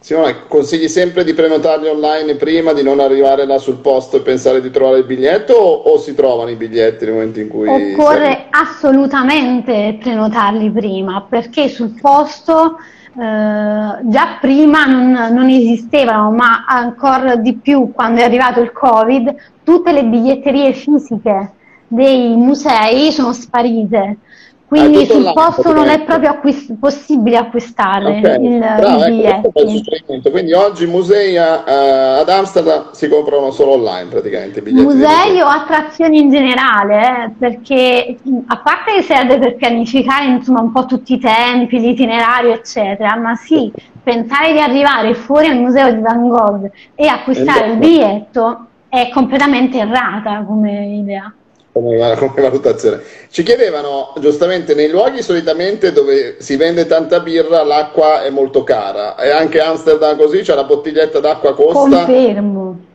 Simone, 0.00 0.46
consigli 0.48 0.88
sempre 0.88 1.22
di 1.22 1.34
prenotarli 1.34 1.88
online 1.88 2.34
prima, 2.34 2.72
di 2.72 2.82
non 2.82 2.98
arrivare 2.98 3.46
là 3.46 3.58
sul 3.58 3.76
posto 3.76 4.16
e 4.16 4.20
pensare 4.20 4.60
di 4.60 4.70
trovare 4.70 4.98
il 4.98 5.04
biglietto 5.04 5.52
o, 5.54 5.92
o 5.92 5.98
si 5.98 6.14
trovano 6.14 6.50
i 6.50 6.56
biglietti 6.56 7.04
nel 7.04 7.14
momento 7.14 7.40
in 7.40 7.48
cui... 7.48 7.68
Occorre 7.68 8.24
sei... 8.24 8.46
assolutamente 8.50 9.96
prenotarli 10.00 10.70
prima 10.70 11.24
perché 11.28 11.68
sul 11.68 11.96
posto 12.00 12.78
eh, 13.16 13.98
già 14.02 14.38
prima 14.40 14.84
non, 14.84 15.12
non 15.32 15.48
esistevano, 15.48 16.30
ma 16.32 16.64
ancora 16.66 17.36
di 17.36 17.54
più 17.54 17.92
quando 17.92 18.20
è 18.20 18.24
arrivato 18.24 18.60
il 18.60 18.72
Covid, 18.72 19.34
tutte 19.62 19.92
le 19.92 20.04
biglietterie 20.04 20.72
fisiche 20.72 21.52
dei 21.86 22.34
musei 22.34 23.12
sono 23.12 23.32
sparite 23.32 24.18
quindi 24.68 25.06
sul 25.06 25.32
posto 25.32 25.72
non 25.72 25.88
è 25.88 26.02
proprio 26.02 26.28
acquist- 26.28 26.74
possibile 26.78 27.38
acquistare 27.38 28.18
okay. 28.18 28.44
il, 28.44 28.58
Bravo, 28.58 29.06
i 29.06 29.22
ecco, 29.22 29.50
biglietti. 29.50 30.30
Quindi 30.30 30.52
oggi 30.52 30.84
musei 30.84 31.38
a, 31.38 31.64
a, 31.64 32.18
ad 32.18 32.28
Amsterdam 32.28 32.90
si 32.92 33.08
comprano 33.08 33.50
solo 33.50 33.72
online 33.72 34.10
praticamente. 34.10 34.60
Musei 34.70 35.40
o 35.40 35.46
attrazioni 35.46 36.20
in 36.20 36.30
generale, 36.30 37.00
eh, 37.00 37.30
perché 37.38 38.18
a 38.46 38.58
parte 38.58 38.96
che 38.96 39.02
serve 39.02 39.38
per 39.38 39.56
pianificare 39.56 40.26
insomma, 40.26 40.60
un 40.60 40.70
po' 40.70 40.84
tutti 40.84 41.14
i 41.14 41.18
tempi, 41.18 41.80
l'itinerario 41.80 42.52
eccetera, 42.52 43.16
ma 43.16 43.34
sì, 43.36 43.72
pensare 44.02 44.52
di 44.52 44.60
arrivare 44.60 45.14
fuori 45.14 45.46
al 45.46 45.56
museo 45.56 45.90
di 45.90 46.00
Van 46.00 46.28
Gogh 46.28 46.70
e 46.94 47.06
acquistare 47.06 47.68
il 47.68 47.78
biglietto 47.78 48.66
è 48.90 49.08
completamente 49.14 49.78
errata 49.78 50.44
come 50.46 50.88
idea 50.88 51.32
come, 51.80 52.16
come, 52.16 52.42
valutazione. 52.42 53.02
Ci 53.30 53.42
chiedevano 53.42 54.12
giustamente 54.20 54.74
nei 54.74 54.90
luoghi 54.90 55.22
solitamente 55.22 55.92
dove 55.92 56.36
si 56.40 56.56
vende 56.56 56.86
tanta 56.86 57.20
birra 57.20 57.62
l'acqua 57.62 58.22
è 58.22 58.30
molto 58.30 58.64
cara 58.64 59.16
e 59.16 59.30
anche 59.30 59.60
Amsterdam 59.60 60.16
così, 60.16 60.44
cioè 60.44 60.56
la 60.56 60.64
bottiglietta 60.64 61.20
d'acqua 61.20 61.54
costa. 61.54 62.04
Confermo. 62.04 62.86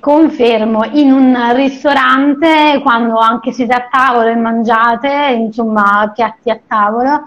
Confermo, 0.00 0.84
in 0.92 1.10
un 1.10 1.36
ristorante 1.54 2.78
quando 2.82 3.18
anche 3.18 3.50
siete 3.50 3.74
a 3.74 3.88
tavolo 3.90 4.28
e 4.28 4.36
mangiate, 4.36 5.34
insomma 5.36 6.12
piatti 6.14 6.50
a 6.50 6.60
tavola, 6.64 7.22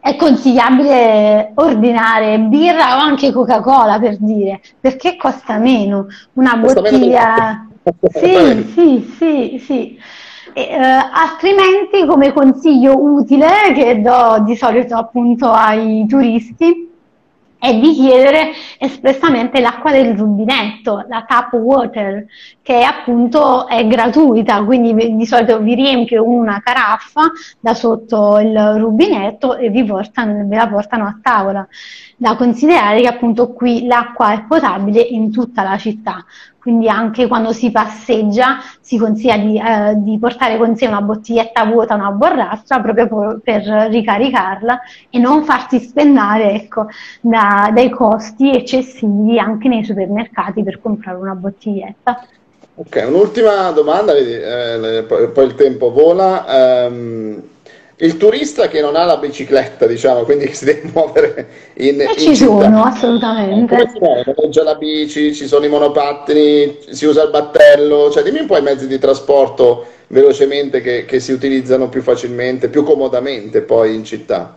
è 0.00 0.16
consigliabile 0.16 1.52
ordinare 1.54 2.38
birra 2.40 2.96
o 2.96 3.00
anche 3.00 3.30
Coca-Cola 3.30 4.00
per 4.00 4.16
dire, 4.18 4.60
perché 4.80 5.16
costa 5.16 5.58
meno. 5.58 6.06
Una 6.32 6.58
costa 6.58 6.80
bottiglia... 6.80 7.26
Meno 7.26 7.68
sì, 8.12 8.72
sì, 8.74 9.14
sì, 9.16 9.62
sì. 9.64 9.98
E, 10.52 10.62
eh, 10.62 10.76
altrimenti, 10.76 12.06
come 12.06 12.32
consiglio 12.32 13.00
utile 13.00 13.72
che 13.74 14.00
do 14.00 14.42
di 14.44 14.56
solito 14.56 14.96
appunto 14.96 15.50
ai 15.50 16.06
turisti, 16.08 16.86
è 17.58 17.74
di 17.74 17.92
chiedere 17.92 18.52
espressamente 18.78 19.60
l'acqua 19.60 19.90
del 19.90 20.16
rubinetto, 20.16 21.04
la 21.08 21.24
tap 21.26 21.52
water, 21.54 22.24
che 22.62 22.82
appunto 22.84 23.66
è 23.66 23.84
gratuita, 23.86 24.62
quindi 24.62 25.16
di 25.16 25.26
solito 25.26 25.58
vi 25.58 25.74
riempio 25.74 26.22
una 26.24 26.60
caraffa 26.62 27.22
da 27.58 27.74
sotto 27.74 28.38
il 28.38 28.56
rubinetto 28.76 29.56
e 29.56 29.70
vi 29.70 29.84
portano, 29.84 30.46
ve 30.46 30.56
la 30.56 30.68
portano 30.68 31.04
a 31.04 31.18
tavola. 31.20 31.66
Da 32.20 32.34
considerare 32.34 33.00
che 33.00 33.06
appunto 33.06 33.52
qui 33.52 33.86
l'acqua 33.86 34.32
è 34.32 34.42
potabile 34.42 35.00
in 35.00 35.30
tutta 35.30 35.62
la 35.62 35.78
città, 35.78 36.24
quindi 36.58 36.88
anche 36.88 37.28
quando 37.28 37.52
si 37.52 37.70
passeggia 37.70 38.58
si 38.80 38.98
consiglia 38.98 39.36
di, 39.36 39.56
eh, 39.56 39.92
di, 39.98 40.18
portare 40.18 40.56
con 40.56 40.74
sé 40.74 40.88
una 40.88 41.00
bottiglietta 41.00 41.64
vuota, 41.66 41.94
una 41.94 42.10
borraccia 42.10 42.80
proprio 42.80 43.38
per 43.40 43.62
ricaricarla 43.62 44.80
e 45.10 45.18
non 45.20 45.44
farsi 45.44 45.78
spennare 45.78 46.54
ecco, 46.54 46.86
da, 47.20 47.70
dai 47.72 47.88
costi 47.88 48.52
eccessivi 48.52 49.38
anche 49.38 49.68
nei 49.68 49.84
supermercati 49.84 50.64
per 50.64 50.80
comprare 50.80 51.18
una 51.18 51.36
bottiglietta. 51.36 52.26
Ok, 52.74 53.04
un'ultima 53.06 53.70
domanda, 53.70 54.12
vedi, 54.12 54.32
eh, 54.32 55.04
poi 55.32 55.46
il 55.46 55.54
tempo 55.54 55.92
vola. 55.92 56.88
Um 56.90 57.42
il 58.00 58.16
turista 58.16 58.68
che 58.68 58.80
non 58.80 58.94
ha 58.96 59.04
la 59.04 59.16
bicicletta, 59.16 59.86
diciamo, 59.86 60.22
quindi 60.22 60.46
che 60.46 60.54
si 60.54 60.64
deve 60.64 60.90
muovere 60.94 61.48
in, 61.74 62.00
e 62.00 62.04
in 62.04 62.10
ci 62.16 62.34
città. 62.34 62.34
sono, 62.34 62.84
assolutamente. 62.84 63.76
Noleggia 63.98 64.62
la 64.62 64.74
bici, 64.76 65.34
ci 65.34 65.46
sono 65.46 65.64
i 65.64 65.68
monopattini, 65.68 66.78
si 66.90 67.06
usa 67.06 67.24
il 67.24 67.30
battello, 67.30 68.10
cioè 68.10 68.22
dimmi 68.22 68.40
un 68.40 68.46
po' 68.46 68.56
i 68.56 68.62
mezzi 68.62 68.86
di 68.86 68.98
trasporto 68.98 69.86
velocemente 70.08 70.80
che, 70.80 71.04
che 71.04 71.20
si 71.20 71.32
utilizzano 71.32 71.88
più 71.88 72.02
facilmente, 72.02 72.68
più 72.68 72.84
comodamente 72.84 73.62
poi 73.62 73.94
in 73.94 74.04
città. 74.04 74.56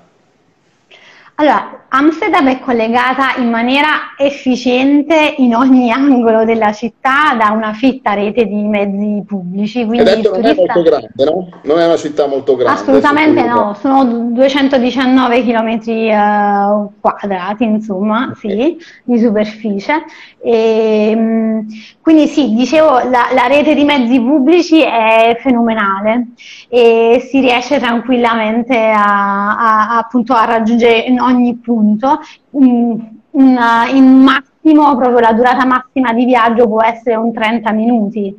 Allora, 1.36 1.82
Amsterdam 1.94 2.48
è 2.48 2.60
collegata 2.60 3.36
in 3.38 3.50
maniera 3.50 4.14
efficiente 4.18 5.36
in 5.38 5.56
ogni 5.56 5.92
angolo 5.92 6.46
della 6.46 6.72
città 6.72 7.36
da 7.38 7.52
una 7.52 7.74
fitta 7.74 8.14
rete 8.14 8.46
di 8.46 8.64
mezzi 8.64 9.24
pubblici. 9.26 9.86
Quindi 9.86 10.06
detto 10.06 10.32
non 10.32 10.42
turista... 10.42 10.62
è 10.62 10.66
molto 10.66 10.82
grande, 10.84 11.24
no? 11.26 11.50
Non 11.64 11.80
è 11.80 11.86
una 11.86 11.98
città 11.98 12.28
molto 12.28 12.56
grande. 12.56 12.80
Assolutamente 12.80 13.44
no, 13.44 13.76
sono 13.80 14.06
219 14.06 15.44
km 15.44 15.80
uh, 15.88 16.92
quadrati, 17.00 17.64
insomma, 17.66 18.32
okay. 18.32 18.36
sì, 18.36 18.78
di 19.04 19.20
superficie. 19.20 20.04
E, 20.44 21.66
quindi 22.02 22.28
sì, 22.28 22.54
dicevo, 22.56 23.00
la, 23.10 23.28
la, 23.34 23.48
rete 23.48 23.76
di 23.76 23.84
mezzi 23.84 24.20
pubblici 24.20 24.82
è 24.82 25.38
fenomenale 25.40 26.28
e 26.68 27.26
si 27.30 27.42
riesce 27.42 27.80
tranquillamente 27.80 28.76
a, 28.76 29.58
a, 29.58 29.98
appunto, 29.98 30.34
a 30.34 30.46
raggiungere 30.46 30.98
in 31.00 31.20
ogni 31.32 31.56
punto. 31.56 32.20
In, 32.52 33.20
in, 33.32 33.60
in 33.94 34.22
massimo, 34.22 34.96
proprio 34.96 35.20
la 35.20 35.34
durata 35.34 35.66
massima 35.66 36.14
di 36.14 36.26
viaggio 36.26 36.68
può 36.68 36.84
essere 36.84 37.16
un 37.16 37.32
30 37.32 37.72
minuti 37.72 38.36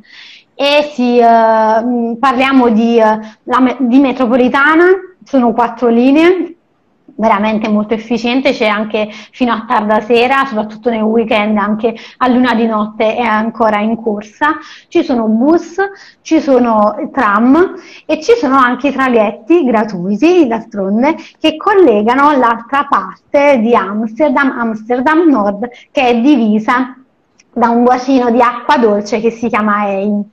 e 0.55 0.91
si, 0.93 1.17
eh, 1.17 2.17
parliamo 2.19 2.69
di, 2.69 2.97
eh, 2.97 3.19
la, 3.43 3.75
di 3.79 3.99
metropolitana, 3.99 4.85
sono 5.23 5.51
quattro 5.53 5.87
linee 5.87 6.55
veramente 7.15 7.69
molto 7.69 7.93
efficiente, 7.93 8.51
c'è 8.51 8.67
anche 8.67 9.09
fino 9.31 9.53
a 9.53 9.65
tarda 9.67 10.01
sera, 10.01 10.45
soprattutto 10.45 10.89
nel 10.89 11.01
weekend, 11.01 11.57
anche 11.57 11.95
a 12.17 12.27
luna 12.27 12.53
di 12.53 12.65
notte 12.65 13.15
è 13.15 13.21
ancora 13.21 13.79
in 13.79 13.95
corsa. 14.01 14.57
Ci 14.87 15.03
sono 15.03 15.27
bus, 15.27 15.77
ci 16.21 16.39
sono 16.39 17.09
tram 17.11 17.75
e 18.05 18.21
ci 18.21 18.33
sono 18.33 18.57
anche 18.57 18.91
traghetti 18.91 19.63
gratuiti, 19.63 20.47
d'altronde, 20.47 21.15
che 21.39 21.55
collegano 21.57 22.37
l'altra 22.37 22.87
parte 22.89 23.59
di 23.59 23.75
Amsterdam, 23.75 24.55
Amsterdam 24.57 25.29
Nord, 25.29 25.69
che 25.91 26.07
è 26.07 26.19
divisa 26.19 26.95
da 27.53 27.69
un 27.69 27.83
bacino 27.83 28.31
di 28.31 28.41
acqua 28.41 28.77
dolce 28.77 29.19
che 29.19 29.29
si 29.29 29.47
chiama 29.47 29.87
Ein. 29.87 30.32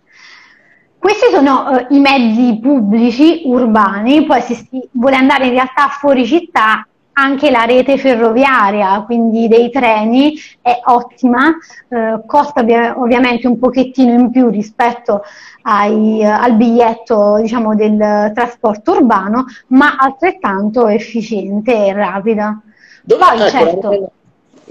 Questi 1.01 1.31
sono 1.33 1.79
eh, 1.79 1.87
i 1.89 1.99
mezzi 1.99 2.59
pubblici 2.61 3.41
urbani, 3.47 4.27
poi 4.27 4.43
se 4.43 4.55
si 4.55 4.87
vuole 4.93 5.17
andare 5.17 5.47
in 5.47 5.53
realtà 5.53 5.89
fuori 5.89 6.27
città 6.27 6.87
anche 7.13 7.51
la 7.51 7.65
rete 7.65 7.97
ferroviaria, 7.97 9.03
quindi 9.07 9.49
dei 9.49 9.71
treni, 9.71 10.35
è 10.61 10.79
ottima, 10.85 11.57
eh, 11.89 12.21
costa 12.27 12.61
ovviamente 12.97 13.47
un 13.47 13.59
pochettino 13.59 14.13
in 14.13 14.31
più 14.31 14.51
rispetto 14.51 15.23
ai, 15.63 16.23
al 16.23 16.53
biglietto 16.57 17.39
diciamo, 17.41 17.75
del 17.75 18.33
trasporto 18.35 18.93
urbano, 18.93 19.47
ma 19.69 19.97
altrettanto 19.99 20.87
efficiente 20.87 21.87
e 21.87 21.95
rapida. 21.95 22.61
Dove, 23.03 23.25
Poi, 23.25 23.49
certo, 23.49 24.13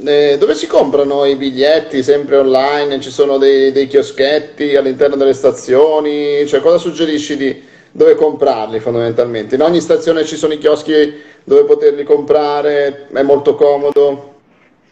eh, 0.03 0.37
dove 0.39 0.55
si 0.55 0.67
comprano 0.67 1.25
i 1.25 1.35
biglietti? 1.35 2.03
Sempre 2.03 2.37
online? 2.37 2.99
Ci 2.99 3.09
sono 3.09 3.37
dei, 3.37 3.71
dei, 3.71 3.87
chioschetti 3.87 4.75
all'interno 4.75 5.15
delle 5.15 5.33
stazioni? 5.33 6.45
Cioè, 6.47 6.61
cosa 6.61 6.77
suggerisci 6.77 7.35
di 7.35 7.63
dove 7.91 8.15
comprarli 8.15 8.79
fondamentalmente? 8.79 9.55
In 9.55 9.61
ogni 9.61 9.81
stazione 9.81 10.25
ci 10.25 10.37
sono 10.37 10.53
i 10.53 10.57
chioschi 10.57 11.21
dove 11.43 11.63
poterli 11.65 12.03
comprare? 12.03 13.07
È 13.11 13.21
molto 13.23 13.55
comodo? 13.55 14.28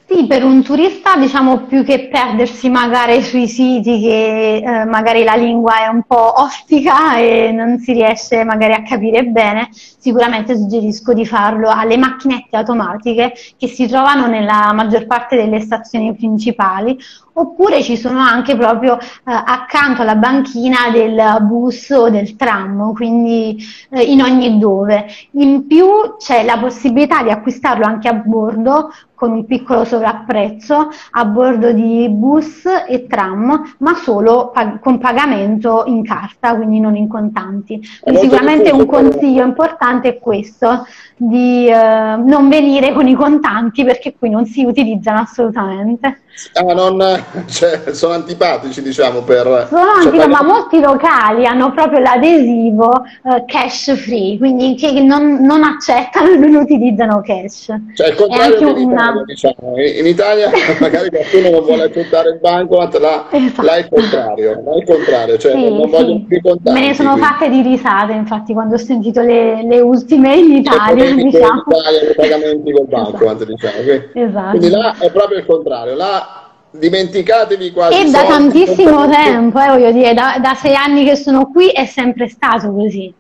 Sì, 0.09 0.25
per 0.25 0.41
un 0.45 0.63
turista 0.63 1.17
diciamo 1.17 1.65
più 1.65 1.83
che 1.83 2.07
perdersi 2.07 2.69
magari 2.69 3.21
sui 3.21 3.45
siti 3.45 3.99
che 3.99 4.55
eh, 4.55 4.85
magari 4.85 5.23
la 5.25 5.35
lingua 5.35 5.83
è 5.83 5.87
un 5.87 6.03
po' 6.03 6.39
ostica 6.41 7.17
e 7.17 7.51
non 7.51 7.77
si 7.79 7.91
riesce 7.91 8.45
magari 8.45 8.71
a 8.71 8.83
capire 8.83 9.25
bene, 9.25 9.67
sicuramente 9.73 10.55
suggerisco 10.55 11.13
di 11.13 11.25
farlo 11.25 11.69
alle 11.69 11.97
macchinette 11.97 12.55
automatiche 12.55 13.33
che 13.57 13.67
si 13.67 13.85
trovano 13.85 14.27
nella 14.27 14.71
maggior 14.73 15.07
parte 15.07 15.35
delle 15.35 15.59
stazioni 15.59 16.15
principali 16.15 16.97
oppure 17.39 17.82
ci 17.84 17.97
sono 17.97 18.19
anche 18.19 18.56
proprio 18.56 18.97
eh, 18.97 19.06
accanto 19.26 20.02
alla 20.02 20.15
banchina 20.15 20.89
del 20.91 21.38
bus 21.41 21.89
o 21.91 22.10
del 22.10 22.36
tram, 22.36 22.93
quindi 22.93 23.58
eh, 23.89 24.02
in 24.02 24.21
ogni 24.21 24.58
dove. 24.60 25.06
In 25.32 25.67
più 25.67 26.15
c'è 26.17 26.43
la 26.43 26.58
possibilità 26.58 27.23
di 27.23 27.30
acquistarlo 27.30 27.86
anche 27.86 28.08
a 28.08 28.13
bordo 28.13 28.91
con 29.17 29.32
un 29.32 29.45
piccolo 29.45 29.84
sovrapprezzo 29.84 30.89
a 31.12 31.26
bordo 31.26 31.71
di 31.71 32.08
bus 32.08 32.65
e 32.88 33.08
tram, 33.08 33.76
ma 33.80 33.95
solo 33.95 34.52
pag- 34.54 34.80
con 34.80 35.00
pagamento 35.00 35.86
in 35.88 36.04
carta, 36.04 36.56
quindi 36.56 36.80
non 36.80 36.95
in 36.95 37.08
contanti. 37.08 37.82
Quindi 38.00 38.21
sicuramente 38.21 38.69
un 38.69 38.86
consiglio 38.86 39.43
importante 39.43 40.10
è 40.10 40.19
questo, 40.19 40.86
di 41.17 41.67
eh, 41.67 41.75
non 41.75 42.47
venire 42.47 42.93
con 42.93 43.08
i 43.08 43.15
contanti 43.15 43.84
perché 43.84 44.15
qui 44.17 44.30
non 44.30 44.45
si 44.45 44.63
utilizzano 44.63 45.19
assolutamente. 45.19 46.21
Ah, 46.53 46.62
non, 46.73 47.01
cioè, 47.49 47.93
sono 47.93 48.13
antipatici, 48.13 48.84
diciamo, 48.84 49.21
per... 49.21 49.67
Sono 49.69 49.82
cioè, 50.01 50.06
antipatici, 50.06 50.30
ma 50.30 50.43
molti 50.43 50.80
locali 50.80 51.47
hanno 51.47 51.71
proprio 51.71 51.99
l'adesivo 51.99 53.03
eh, 53.03 53.43
cash 53.47 53.95
free, 53.95 54.38
quindi 54.38 54.75
che 54.75 54.91
non, 55.01 55.39
non, 55.41 55.63
accettano 55.63 56.30
e 56.30 56.38
non 56.38 56.53
utilizzano 56.56 57.21
cash. 57.21 57.73
Cioè, 57.95 58.10
il 58.10 58.15
contrario 58.15 58.77
in 58.77 58.91
Italia, 58.91 59.23
diciamo. 59.25 59.73
in 59.77 60.06
Italia 60.06 60.51
magari 60.80 61.10
qualcuno 61.10 61.49
non 61.49 61.63
vuole 61.63 61.84
accettare 61.84 62.30
il 62.30 62.39
banco, 62.39 62.77
là, 62.77 63.25
esatto. 63.32 63.62
là 63.63 63.75
è 63.75 63.80
il 63.80 63.89
contrario, 63.89 64.62
là 64.63 64.73
è 64.73 64.77
il 64.77 64.86
contrario, 64.86 65.38
cioè 65.39 65.51
sì, 65.53 65.73
non 65.73 65.89
voglio 65.89 66.21
più 66.27 66.41
contanti. 66.41 66.80
Me 66.80 66.86
ne 66.86 66.93
sono 66.93 67.13
quindi. 67.13 67.27
fatte 67.27 67.49
di 67.49 67.62
risate, 67.63 68.13
infatti, 68.13 68.53
quando 68.53 68.75
ho 68.75 68.80
sentito 68.80 69.21
le, 69.21 69.63
le 69.63 69.80
ultime 69.80 70.36
in 70.36 70.51
Italia. 70.51 71.06
Cioè, 71.07 71.23
diciamo. 71.23 71.63
In 71.65 71.75
Italia 71.77 72.09
i 72.09 72.15
pagamenti 72.15 72.71
col 72.71 72.87
banco, 72.87 73.23
esatto. 73.23 73.45
diciamo. 73.45 73.75
Quindi, 73.83 74.09
esatto. 74.13 74.49
quindi 74.49 74.69
là 74.69 74.95
è 74.99 75.11
proprio 75.11 75.37
il 75.39 75.45
contrario, 75.45 75.95
là 75.95 76.47
dimenticatevi 76.71 77.71
quasi. 77.71 77.99
E 77.99 78.09
da 78.09 78.23
tantissimo 78.25 79.07
tempo, 79.09 79.59
eh, 79.59 79.67
voglio 79.67 79.91
dire, 79.91 80.13
da, 80.13 80.37
da, 80.41 80.53
sei 80.55 80.75
anni 80.75 81.05
che 81.05 81.15
sono 81.15 81.49
qui 81.51 81.69
è 81.69 81.85
sempre 81.85 82.27
stato 82.27 82.71
così. 82.71 83.13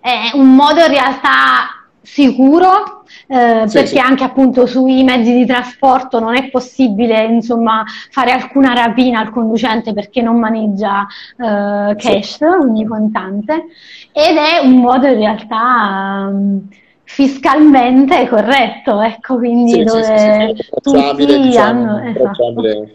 È 0.00 0.30
un 0.34 0.54
modo 0.54 0.80
in 0.80 0.88
realtà 0.88 1.84
sicuro, 2.02 3.04
eh, 3.26 3.64
sì, 3.66 3.72
perché 3.72 3.86
sì. 3.86 3.98
anche 3.98 4.24
appunto 4.24 4.66
sui 4.66 5.02
mezzi 5.02 5.32
di 5.32 5.46
trasporto 5.46 6.20
non 6.20 6.36
è 6.36 6.50
possibile 6.50 7.24
insomma 7.24 7.82
fare 8.10 8.30
alcuna 8.30 8.74
rapina 8.74 9.20
al 9.20 9.30
conducente 9.30 9.94
perché 9.94 10.20
non 10.20 10.38
maneggia 10.38 11.06
eh, 11.38 11.96
cash, 11.96 12.36
sì. 12.36 12.44
quindi 12.60 12.84
contante, 12.84 13.66
ed 14.12 14.36
è 14.36 14.58
un 14.62 14.76
modo 14.80 15.06
in 15.06 15.14
realtà. 15.14 16.28
Um, 16.30 16.68
fiscalmente 17.04 18.26
corretto, 18.28 19.00
ecco, 19.00 19.36
quindi 19.36 19.72
sì, 19.72 19.82
dove 19.84 20.54
sì, 20.56 20.62
sì, 20.62 20.80
tutti 20.80 21.26
diciamo, 21.26 21.96
hanno... 21.96 22.08
Esatto. 22.08 22.90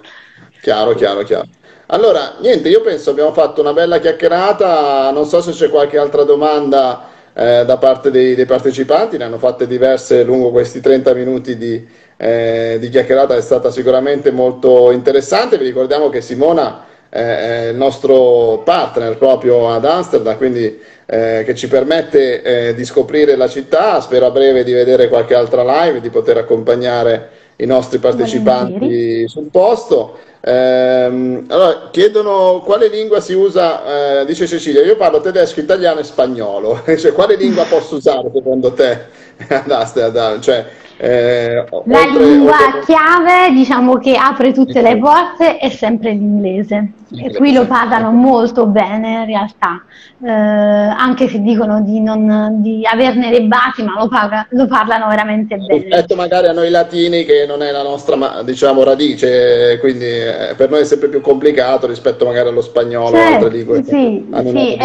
Chiaro, 0.61 0.93
chiaro, 0.93 1.23
chiaro. 1.23 1.47
Allora, 1.87 2.35
niente, 2.39 2.69
io 2.69 2.81
penso 2.81 3.11
abbiamo 3.11 3.31
fatto 3.33 3.61
una 3.61 3.73
bella 3.73 3.99
chiacchierata, 3.99 5.09
non 5.11 5.25
so 5.25 5.41
se 5.41 5.51
c'è 5.51 5.69
qualche 5.69 5.97
altra 5.97 6.23
domanda 6.23 7.07
eh, 7.33 7.63
da 7.65 7.77
parte 7.77 8.11
dei, 8.11 8.35
dei, 8.35 8.45
partecipanti, 8.45 9.17
ne 9.17 9.23
hanno 9.23 9.39
fatte 9.39 9.65
diverse 9.65 10.23
lungo 10.23 10.51
questi 10.51 10.81
30 10.81 11.13
minuti 11.13 11.57
di, 11.57 11.87
eh, 12.17 12.77
di 12.79 12.89
chiacchierata, 12.89 13.35
è 13.35 13.41
stata 13.41 13.71
sicuramente 13.71 14.29
molto 14.29 14.91
interessante. 14.91 15.57
Vi 15.57 15.65
ricordiamo 15.65 16.09
che 16.09 16.21
Simona 16.21 16.85
è 17.09 17.69
il 17.71 17.75
nostro 17.75 18.61
partner 18.63 19.17
proprio 19.17 19.71
ad 19.71 19.83
Amsterdam, 19.83 20.37
quindi 20.37 20.79
eh, 21.11 21.41
che 21.43 21.55
ci 21.55 21.67
permette 21.67 22.41
eh, 22.43 22.75
di 22.75 22.85
scoprire 22.85 23.35
la 23.35 23.47
città. 23.47 23.99
Spero 23.99 24.27
a 24.27 24.31
breve 24.31 24.63
di 24.63 24.73
vedere 24.73 25.07
qualche 25.07 25.33
altra 25.33 25.63
live, 25.63 26.01
di 26.01 26.09
poter 26.11 26.37
accompagnare 26.37 27.29
i 27.55 27.65
nostri 27.65 27.97
partecipanti 27.97 29.27
sul 29.27 29.49
posto. 29.49 30.19
Eh, 30.39 31.43
allora, 31.47 31.89
chiedono 31.89 32.61
quale 32.63 32.89
lingua 32.89 33.19
si 33.21 33.33
usa, 33.33 34.21
eh, 34.21 34.25
dice 34.25 34.45
Cecilia, 34.45 34.83
io 34.83 34.95
parlo 34.95 35.19
tedesco, 35.19 35.59
italiano 35.59 35.99
e 35.99 36.03
spagnolo, 36.03 36.83
cioè, 36.95 37.11
quale 37.11 37.35
lingua 37.35 37.63
posso 37.67 37.95
usare 37.95 38.29
secondo 38.31 38.71
te? 38.73 39.17
cioè, 40.39 40.65
eh, 40.97 41.53
la 41.55 41.65
oltre, 41.69 42.23
lingua 42.23 42.51
oltre... 42.51 42.81
chiave, 42.85 43.51
diciamo 43.51 43.97
che 43.97 44.15
apre 44.15 44.53
tutte 44.53 44.81
le 44.81 44.97
porte, 44.97 45.57
è 45.57 45.69
sempre 45.69 46.11
l'inglese. 46.11 46.91
E 47.11 47.33
qui 47.33 47.53
lo 47.53 47.65
parlano 47.65 48.11
molto 48.11 48.67
bene 48.67 49.21
in 49.21 49.25
realtà, 49.25 49.83
eh, 50.23 50.29
anche 50.29 51.27
se 51.27 51.41
dicono 51.41 51.81
di, 51.81 51.99
non, 52.01 52.61
di 52.61 52.85
averne 52.85 53.31
le 53.31 53.41
basi, 53.43 53.81
ma 53.81 53.95
lo, 53.97 54.07
parla, 54.07 54.45
lo 54.51 54.67
parlano 54.67 55.07
veramente 55.07 55.55
bene. 55.55 55.81
Rispetto 55.85 56.15
magari 56.15 56.47
a 56.47 56.51
noi 56.51 56.69
latini, 56.69 57.25
che 57.25 57.45
non 57.47 57.63
è 57.63 57.71
la 57.71 57.81
nostra 57.81 58.43
diciamo, 58.43 58.83
radice, 58.83 59.79
quindi 59.79 60.05
eh, 60.05 60.53
per 60.55 60.69
noi 60.69 60.81
è 60.81 60.85
sempre 60.85 61.09
più 61.09 61.21
complicato 61.21 61.87
rispetto 61.87 62.25
magari 62.25 62.49
allo 62.49 62.61
spagnolo 62.61 63.17
o 63.17 63.21
altre 63.21 63.49
lingue. 63.49 63.83
Sì, 63.83 64.27
sì. 64.43 64.77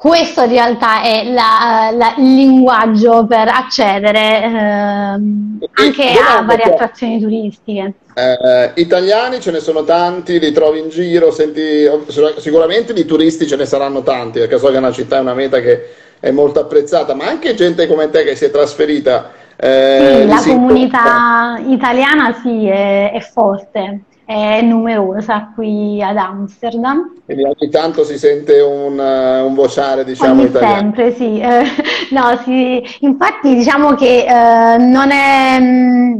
Questo 0.00 0.44
in 0.44 0.48
realtà 0.48 1.02
è 1.02 1.30
la, 1.30 1.90
la, 1.92 2.14
il 2.16 2.34
linguaggio 2.34 3.26
per 3.26 3.48
accedere 3.48 4.44
eh, 4.44 4.50
anche 5.74 6.12
a 6.26 6.40
varie 6.40 6.72
attrazioni 6.72 7.20
turistiche. 7.20 7.92
Eh, 8.14 8.70
italiani 8.76 9.40
ce 9.40 9.50
ne 9.50 9.60
sono 9.60 9.84
tanti, 9.84 10.38
li 10.38 10.52
trovi 10.52 10.78
in 10.78 10.88
giro, 10.88 11.30
senti, 11.30 11.86
sicuramente 12.38 12.94
di 12.94 13.04
turisti 13.04 13.46
ce 13.46 13.56
ne 13.56 13.66
saranno 13.66 14.02
tanti, 14.02 14.38
perché 14.38 14.56
so 14.56 14.68
che 14.68 14.76
è 14.76 14.78
una 14.78 14.90
città, 14.90 15.18
è 15.18 15.20
una 15.20 15.34
meta 15.34 15.60
che 15.60 15.90
è 16.18 16.30
molto 16.30 16.60
apprezzata, 16.60 17.14
ma 17.14 17.26
anche 17.26 17.54
gente 17.54 17.86
come 17.86 18.08
te 18.08 18.24
che 18.24 18.36
si 18.36 18.46
è 18.46 18.50
trasferita. 18.50 19.32
Eh, 19.54 20.20
sì, 20.22 20.26
la 20.26 20.42
comunità 20.42 21.56
incontra. 21.58 21.74
italiana 21.74 22.40
sì, 22.42 22.66
è, 22.66 23.12
è 23.12 23.20
forte 23.20 24.00
è 24.30 24.62
numerosa 24.62 25.50
qui 25.56 26.00
ad 26.00 26.16
Amsterdam. 26.16 27.16
Quindi 27.24 27.42
ogni 27.42 27.68
tanto 27.68 28.04
si 28.04 28.16
sente 28.16 28.60
un, 28.60 28.96
uh, 28.96 29.44
un 29.44 29.54
vociare, 29.54 30.04
diciamo, 30.04 30.42
ogni 30.42 30.44
italiano. 30.44 30.76
sempre, 30.76 31.14
sì. 31.16 31.40
Eh, 31.40 31.64
no, 32.14 32.40
sì. 32.44 32.80
Infatti 33.00 33.56
diciamo 33.56 33.94
che 33.94 34.24
eh, 34.24 34.78
non 34.78 35.10
è... 35.10 35.58
Mh, 35.58 35.64
mm, 35.64 36.18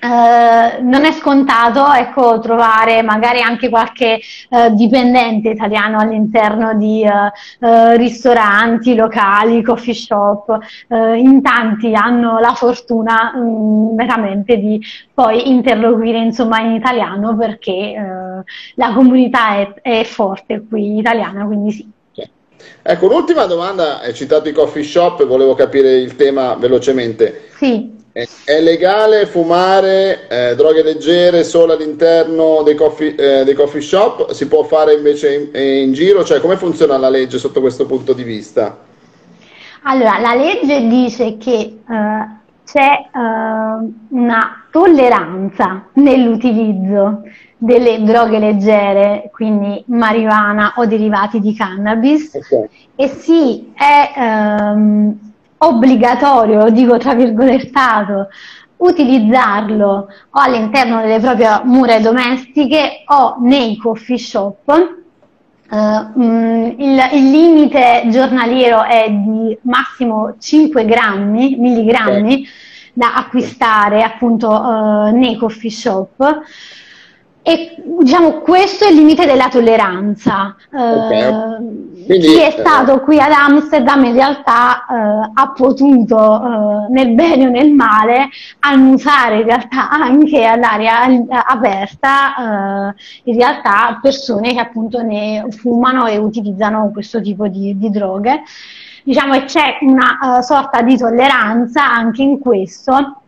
Uh, 0.00 0.80
non 0.84 1.04
è 1.04 1.10
scontato 1.10 1.92
ecco, 1.92 2.38
trovare 2.38 3.02
magari 3.02 3.40
anche 3.40 3.68
qualche 3.68 4.20
uh, 4.50 4.72
dipendente 4.72 5.48
italiano 5.48 5.98
all'interno 5.98 6.74
di 6.74 7.04
uh, 7.04 7.96
ristoranti, 7.96 8.94
locali, 8.94 9.60
coffee 9.60 9.94
shop. 9.94 10.56
in 10.88 11.42
tanti 11.42 11.94
hanno 11.94 12.38
la 12.38 12.54
fortuna 12.54 13.32
um, 13.34 13.96
veramente 13.96 14.58
di 14.58 14.80
poi 15.12 15.50
interloquire 15.50 16.18
insomma, 16.18 16.60
in 16.60 16.74
italiano 16.74 17.36
perché 17.36 17.94
la 18.74 18.92
comunità 18.92 19.56
è, 19.56 19.74
è 19.82 20.04
forte 20.04 20.64
qui 20.68 20.98
italiana, 20.98 21.44
quindi 21.44 21.72
sì. 21.72 21.90
Ecco, 22.82 23.06
l'ultima 23.08 23.46
domanda, 23.46 24.00
hai 24.00 24.14
citato 24.14 24.48
i 24.48 24.52
coffee 24.52 24.82
shop, 24.82 25.26
volevo 25.26 25.54
capire 25.54 25.96
il 25.96 26.14
tema 26.16 26.54
velocemente. 26.54 27.48
Sì. 27.56 27.96
È 28.44 28.60
legale 28.60 29.26
fumare 29.26 30.26
eh, 30.28 30.56
droghe 30.56 30.82
leggere 30.82 31.44
solo 31.44 31.74
all'interno 31.74 32.62
dei 32.64 32.74
coffee, 32.74 33.14
eh, 33.14 33.44
dei 33.44 33.54
coffee, 33.54 33.80
shop? 33.80 34.32
Si 34.32 34.48
può 34.48 34.64
fare 34.64 34.94
invece 34.94 35.34
in, 35.34 35.50
in, 35.54 35.92
giro? 35.92 36.24
Cioè, 36.24 36.40
come 36.40 36.56
funziona 36.56 36.96
la 36.96 37.10
legge 37.10 37.38
sotto 37.38 37.60
questo 37.60 37.86
punto 37.86 38.12
di 38.14 38.24
vista? 38.24 38.76
Allora, 39.82 40.18
la 40.18 40.34
legge 40.34 40.88
dice 40.88 41.36
che 41.36 41.78
uh, 41.86 41.94
c'è 42.64 43.08
uh, 43.12 43.94
una 44.08 44.64
tolleranza 44.72 45.84
nell'utilizzo 45.92 47.22
delle 47.56 48.02
droghe 48.02 48.40
leggere, 48.40 49.30
quindi 49.32 49.80
marijuana 49.86 50.72
o 50.76 50.86
derivati 50.86 51.38
di 51.38 51.54
cannabis, 51.54 52.34
okay. 52.34 52.68
e 52.96 53.08
sì, 53.08 53.72
è 53.76 54.12
um, 54.16 55.18
obbligatorio, 55.58 56.64
lo 56.64 56.70
dico 56.70 56.98
tra 56.98 57.14
virgolettato, 57.14 58.28
utilizzarlo 58.78 60.08
o 60.30 60.40
all'interno 60.40 61.00
delle 61.00 61.18
proprie 61.18 61.60
mura 61.64 61.98
domestiche 62.00 63.02
o 63.06 63.36
nei 63.40 63.76
coffee 63.76 64.18
shop. 64.18 64.96
Uh, 65.70 66.20
il, 66.78 67.08
il, 67.12 67.30
limite 67.30 68.04
giornaliero 68.06 68.84
è 68.84 69.10
di 69.10 69.58
massimo 69.62 70.36
5 70.38 70.84
grammi, 70.86 71.56
milligrammi 71.58 72.46
da 72.94 73.14
acquistare 73.14 74.02
appunto 74.02 74.48
uh, 74.48 75.10
nei 75.14 75.36
coffee 75.36 75.70
shop. 75.70 76.42
E 77.48 77.76
diciamo 77.82 78.40
questo 78.40 78.84
è 78.84 78.90
il 78.90 78.96
limite 78.96 79.24
della 79.24 79.48
tolleranza. 79.48 80.54
Okay. 80.70 81.32
Uh, 81.32 82.04
Quindi, 82.04 82.26
chi 82.26 82.40
è 82.40 82.50
stato 82.50 82.96
eh, 82.96 83.00
qui 83.00 83.18
ad 83.18 83.32
Amsterdam 83.32 84.04
in 84.04 84.12
realtà 84.12 84.84
uh, 84.86 85.30
ha 85.32 85.52
potuto, 85.56 86.14
uh, 86.14 86.92
nel 86.92 87.14
bene 87.14 87.46
o 87.46 87.50
nel 87.50 87.72
male, 87.72 88.28
annusare 88.60 89.36
in 89.38 89.44
realtà 89.44 89.88
anche 89.88 90.44
all'aria 90.44 91.04
aperta 91.46 92.94
in 93.22 93.36
realtà 93.36 93.98
persone 94.02 94.52
che 94.52 94.60
appunto 94.60 95.00
ne 95.00 95.46
fumano 95.48 96.06
e 96.06 96.18
utilizzano 96.18 96.90
questo 96.92 97.22
tipo 97.22 97.48
di, 97.48 97.78
di 97.78 97.88
droghe. 97.88 98.42
Diciamo 99.04 99.32
che 99.32 99.44
c'è 99.44 99.78
una 99.80 100.42
sorta 100.42 100.82
di 100.82 100.98
tolleranza 100.98 101.90
anche 101.90 102.20
in 102.20 102.38
questo 102.40 103.22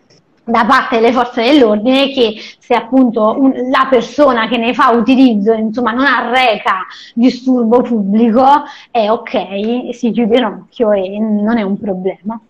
da 0.44 0.64
parte 0.64 0.96
delle 0.96 1.12
forze 1.12 1.42
dell'ordine 1.42 2.11
che 2.11 2.35
se 2.59 2.74
appunto 2.74 3.37
un, 3.38 3.53
la 3.70 3.87
persona 3.88 4.48
che 4.48 4.57
ne 4.57 4.74
fa 4.74 4.90
utilizzo 4.90 5.53
insomma 5.53 5.92
non 5.92 6.07
arreca 6.07 6.87
disturbo 7.14 7.83
pubblico 7.83 8.62
è 8.90 9.09
ok, 9.09 9.94
si 9.94 10.11
chiude 10.11 10.40
l'occhio 10.40 10.92
e 10.92 11.18
non 11.18 11.59
è 11.59 11.62
un 11.62 11.79
problema. 11.79 12.40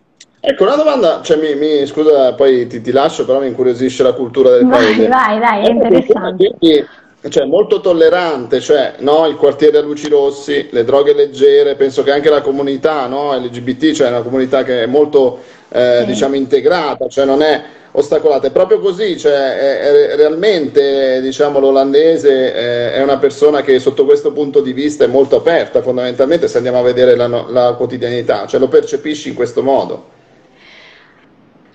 Ecco, 0.43 0.63
una 0.63 0.75
domanda, 0.75 1.21
cioè, 1.21 1.37
mi, 1.37 1.53
mi, 1.53 1.85
scusa, 1.85 2.33
poi 2.33 2.65
ti, 2.65 2.81
ti, 2.81 2.91
lascio, 2.91 3.25
però 3.25 3.39
mi 3.39 3.45
incuriosisce 3.45 4.01
la 4.01 4.13
cultura 4.13 4.49
del 4.49 4.65
vai, 4.65 4.85
paese. 4.85 5.07
Vai, 5.07 5.39
vai, 5.39 5.65
è 5.67 5.69
interessante. 5.69 6.55
Quindi, 6.57 6.87
cioè, 7.29 7.45
molto 7.45 7.81
tollerante, 7.81 8.59
cioè, 8.59 8.95
no, 8.99 9.27
il 9.27 9.35
quartiere 9.35 9.77
a 9.77 9.81
luci 9.81 10.07
rossi, 10.07 10.69
le 10.71 10.83
droghe 10.83 11.13
leggere, 11.13 11.75
penso 11.75 12.01
che 12.01 12.11
anche 12.11 12.29
la 12.29 12.41
comunità 12.41 13.05
no, 13.05 13.35
LGBT, 13.35 13.91
cioè 13.91 14.07
una 14.07 14.23
comunità 14.23 14.63
che 14.63 14.83
è 14.83 14.85
molto, 14.87 15.39
eh, 15.69 15.99
sì. 15.99 16.05
diciamo, 16.05 16.35
integrata, 16.35 17.07
cioè 17.07 17.25
non 17.25 17.43
è 17.43 17.63
ostacolate. 17.91 18.47
È 18.47 18.51
proprio 18.51 18.79
così, 18.79 19.19
cioè, 19.19 19.33
è, 19.33 19.79
è 19.79 20.15
realmente 20.15 21.21
diciamo, 21.21 21.59
l'olandese 21.59 22.53
è, 22.53 22.91
è, 22.93 23.03
una 23.03 23.17
persona 23.17 23.61
che 23.61 23.77
sotto 23.79 24.05
questo 24.05 24.31
punto 24.31 24.59
di 24.61 24.73
vista 24.73 25.03
è 25.03 25.07
molto 25.07 25.35
aperta, 25.35 25.83
fondamentalmente 25.83 26.47
se 26.47 26.57
andiamo 26.57 26.79
a 26.79 26.83
vedere 26.83 27.15
la, 27.15 27.27
la 27.27 27.73
quotidianità, 27.77 28.47
cioè 28.47 28.59
lo 28.59 28.67
percepisci 28.67 29.29
in 29.29 29.35
questo 29.35 29.61
modo. 29.61 30.19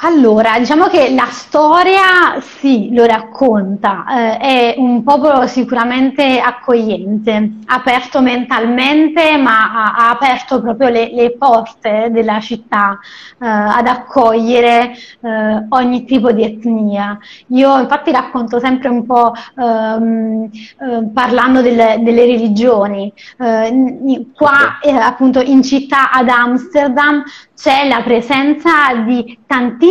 Allora, 0.00 0.59
diciamo 0.59 0.88
che 0.88 1.14
la 1.14 1.24
storia 1.30 2.38
sì, 2.40 2.92
lo 2.92 3.06
racconta, 3.06 4.04
eh, 4.06 4.37
è 4.37 4.74
un 4.76 5.02
popolo 5.02 5.46
sicuramente 5.46 6.38
accogliente, 6.38 7.52
aperto 7.64 8.20
mentalmente, 8.20 9.38
ma 9.38 9.72
ha, 9.72 9.94
ha 9.94 10.11
aperto 10.11 10.61
proprio 10.61 10.90
le, 10.90 11.11
le, 11.14 11.35
porte 11.38 12.09
della 12.11 12.40
città 12.40 12.98
eh, 13.40 13.46
ad 13.46 13.87
accogliere 13.87 14.92
eh, 15.22 15.66
ogni 15.70 16.04
tipo 16.04 16.30
di 16.30 16.44
etnia. 16.44 17.18
Io 17.48 17.78
infatti 17.78 18.11
racconto 18.11 18.59
sempre 18.59 18.88
un 18.88 19.06
po' 19.06 19.32
ehm, 19.56 20.50
eh, 20.52 21.11
parlando 21.14 21.62
delle, 21.62 22.00
delle 22.00 22.26
religioni. 22.26 23.11
Eh, 23.38 24.26
qua 24.35 24.78
eh, 24.82 24.90
appunto 24.90 25.40
in 25.40 25.62
città 25.62 26.11
ad 26.11 26.28
Amsterdam 26.28 27.22
c'è 27.57 27.88
la 27.88 28.03
presenza 28.03 28.94
di 29.07 29.38
tantissimi 29.47 29.86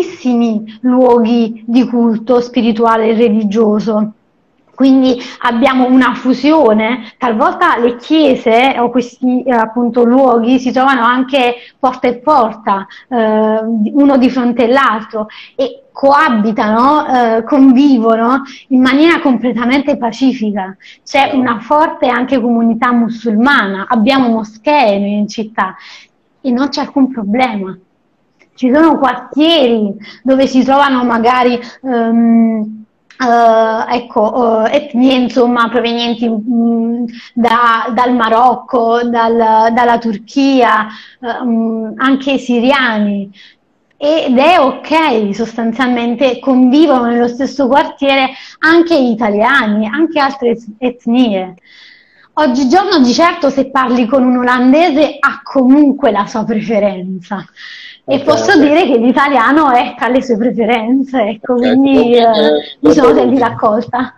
luoghi 0.81 1.63
di 1.65 1.87
culto 1.87 2.41
spirituale 2.41 3.09
e 3.09 3.13
religioso. 3.15 4.13
Quindi 4.75 5.17
abbiamo 5.39 5.87
una 5.87 6.13
fusione, 6.15 7.13
talvolta 7.17 7.77
le 7.77 7.95
chiese 7.95 8.75
o 8.77 8.89
questi 8.89 9.41
eh, 9.43 9.51
appunto 9.53 10.03
luoghi 10.03 10.59
si 10.59 10.73
trovano 10.73 11.01
anche 11.05 11.55
porta 11.79 12.09
e 12.09 12.17
porta, 12.17 12.85
eh, 13.07 13.59
uno 13.93 14.17
di 14.17 14.29
fronte 14.29 14.65
all'altro 14.65 15.27
e 15.55 15.85
coabitano, 15.93 17.07
eh, 17.07 17.43
convivono 17.45 18.41
in 18.67 18.81
maniera 18.81 19.21
completamente 19.21 19.95
pacifica. 19.95 20.75
C'è 21.05 21.31
una 21.33 21.59
forte 21.59 22.09
anche 22.09 22.41
comunità 22.41 22.91
musulmana, 22.91 23.85
abbiamo 23.87 24.27
moschee 24.27 24.95
in 24.97 25.27
città 25.29 25.73
e 26.41 26.51
non 26.51 26.67
c'è 26.67 26.81
alcun 26.81 27.09
problema. 27.09 27.75
Ci 28.55 28.71
sono 28.73 28.97
quartieri 28.97 29.93
dove 30.23 30.47
si 30.47 30.63
trovano 30.63 31.03
magari 31.03 31.59
um, 31.81 32.83
Uh, 33.17 33.85
ecco, 33.87 34.21
uh, 34.21 34.65
etnie 34.65 35.13
insomma 35.13 35.69
provenienti 35.69 36.25
um, 36.25 37.05
da, 37.33 37.89
dal 37.93 38.13
Marocco, 38.13 39.03
dal, 39.03 39.71
dalla 39.71 39.97
Turchia, 39.99 40.87
um, 41.21 41.93
anche 41.95 42.37
siriani. 42.37 43.31
Ed 43.95 44.37
è 44.37 44.59
ok, 44.59 45.33
sostanzialmente 45.33 46.39
convivono 46.39 47.05
nello 47.05 47.29
stesso 47.29 47.67
quartiere 47.67 48.31
anche 48.59 49.01
gli 49.01 49.11
italiani, 49.11 49.87
anche 49.87 50.19
altre 50.19 50.57
etnie. 50.77 51.53
Oggigiorno 52.33 52.99
di 52.99 53.13
certo 53.13 53.49
se 53.49 53.69
parli 53.69 54.07
con 54.07 54.25
un 54.25 54.35
olandese 54.39 55.15
ha 55.17 55.39
comunque 55.41 56.11
la 56.11 56.25
sua 56.25 56.43
preferenza. 56.43 57.45
E 58.07 58.19
posso 58.19 58.59
dire 58.59 58.85
che 58.85 58.97
l'italiano 58.97 59.71
è 59.71 59.95
tra 59.97 60.09
le 60.09 60.21
sue 60.21 60.37
preferenze, 60.37 61.21
ecco, 61.21 61.53
okay. 61.53 61.75
quindi 61.75 62.15
eh, 62.15 62.77
mi 62.79 62.93
sono 62.93 63.13
sentita 63.15 63.47
accolta. 63.47 64.13